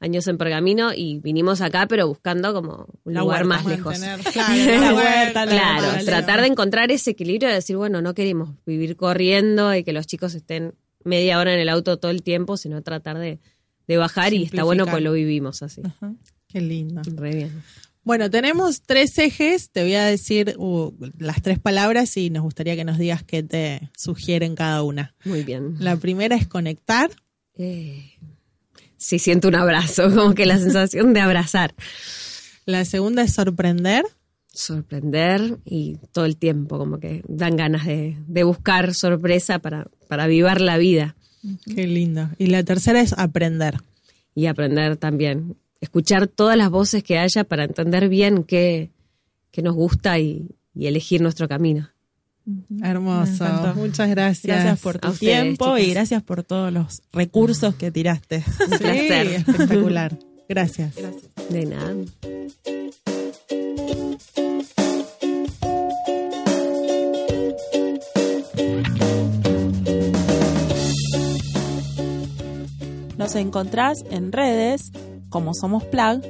años 0.00 0.26
en 0.28 0.38
Pergamino 0.38 0.92
y 0.94 1.18
vinimos 1.20 1.60
acá, 1.60 1.86
pero 1.86 2.08
buscando 2.08 2.54
como 2.54 2.86
un 3.04 3.12
La 3.12 3.20
lugar 3.20 3.46
huerta. 3.46 3.62
más 3.62 3.66
lejos. 3.66 3.98
Claro, 4.32 4.80
la 4.80 4.94
huerta, 4.94 5.44
la 5.44 5.50
Claro, 5.52 5.74
naturaleza. 5.82 6.04
tratar 6.10 6.40
de 6.40 6.46
encontrar 6.46 6.90
ese 6.90 7.10
equilibrio 7.10 7.48
de 7.50 7.54
decir, 7.56 7.76
bueno, 7.76 8.00
no 8.00 8.14
queremos 8.14 8.50
vivir 8.64 8.96
corriendo 8.96 9.74
y 9.74 9.84
que 9.84 9.92
los 9.92 10.06
chicos 10.06 10.34
estén 10.34 10.72
media 11.04 11.38
hora 11.38 11.52
en 11.52 11.60
el 11.60 11.68
auto 11.68 11.98
todo 11.98 12.10
el 12.10 12.22
tiempo, 12.22 12.56
sino 12.56 12.80
tratar 12.82 13.18
de, 13.18 13.38
de 13.86 13.96
bajar 13.98 14.32
y 14.32 14.44
está 14.44 14.64
bueno 14.64 14.86
pues 14.86 15.02
lo 15.02 15.12
vivimos 15.12 15.62
así. 15.62 15.82
Qué 16.48 16.60
lindo. 16.62 17.02
Re 17.16 17.34
bien. 17.34 17.62
Bueno, 18.04 18.30
tenemos 18.30 18.82
tres 18.82 19.16
ejes. 19.18 19.70
Te 19.70 19.82
voy 19.82 19.94
a 19.94 20.04
decir 20.04 20.54
uh, 20.58 20.92
las 21.18 21.42
tres 21.42 21.58
palabras 21.58 22.16
y 22.16 22.30
nos 22.30 22.42
gustaría 22.42 22.76
que 22.76 22.84
nos 22.84 22.98
digas 22.98 23.22
qué 23.22 23.42
te 23.42 23.90
sugieren 23.96 24.54
cada 24.54 24.82
una. 24.82 25.14
Muy 25.24 25.42
bien. 25.42 25.76
La 25.78 25.96
primera 25.96 26.36
es 26.36 26.46
conectar. 26.46 27.10
Eh, 27.56 28.12
sí, 28.96 29.18
siento 29.18 29.48
un 29.48 29.54
abrazo, 29.54 30.10
como 30.14 30.34
que 30.34 30.46
la 30.46 30.58
sensación 30.58 31.14
de 31.14 31.20
abrazar. 31.20 31.74
La 32.66 32.84
segunda 32.84 33.22
es 33.22 33.32
sorprender. 33.34 34.04
Sorprender 34.52 35.58
y 35.64 35.98
todo 36.12 36.26
el 36.26 36.36
tiempo, 36.36 36.78
como 36.78 37.00
que 37.00 37.22
dan 37.26 37.56
ganas 37.56 37.86
de, 37.86 38.16
de 38.26 38.44
buscar 38.44 38.94
sorpresa 38.94 39.58
para, 39.58 39.88
para 40.08 40.24
avivar 40.24 40.60
la 40.60 40.78
vida 40.78 41.16
Qué 41.74 41.86
lindo. 41.86 42.30
Y 42.38 42.46
la 42.46 42.62
tercera 42.62 43.00
es 43.00 43.12
aprender. 43.12 43.76
y 44.34 44.46
aprender 44.46 44.96
también. 44.96 45.56
Escuchar 45.84 46.28
todas 46.28 46.56
las 46.56 46.70
voces 46.70 47.02
que 47.02 47.18
haya 47.18 47.44
para 47.44 47.64
entender 47.64 48.08
bien 48.08 48.42
qué, 48.42 48.90
qué 49.50 49.60
nos 49.60 49.74
gusta 49.74 50.18
y, 50.18 50.48
y 50.74 50.86
elegir 50.86 51.20
nuestro 51.20 51.46
camino. 51.46 51.90
Hermoso. 52.82 53.74
Muchas 53.76 54.08
gracias. 54.08 54.44
Gracias 54.44 54.80
por 54.80 54.98
tu 54.98 55.08
ustedes, 55.08 55.42
tiempo 55.42 55.76
y 55.76 55.90
gracias 55.90 56.22
por 56.22 56.42
todos 56.42 56.72
los 56.72 57.02
recursos 57.12 57.74
que 57.74 57.90
tiraste. 57.90 58.42
Un 58.60 58.78
Sí, 58.78 58.86
espectacular. 59.34 60.18
Gracias. 60.48 60.94
De 61.50 61.66
nada. 61.66 61.94
Nos 73.18 73.34
encontrás 73.34 74.02
en 74.10 74.32
redes 74.32 74.92
como 75.34 75.52
Somos 75.52 75.82
Plug. 75.82 76.22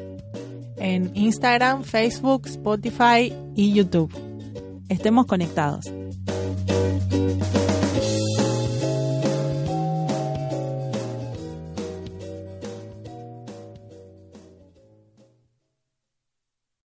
En 0.79 1.11
Instagram, 1.15 1.85
Facebook, 1.85 2.47
Spotify 2.47 3.31
y 3.55 3.75
YouTube. 3.75 4.11
Estemos 4.89 5.27
conectados. 5.27 5.93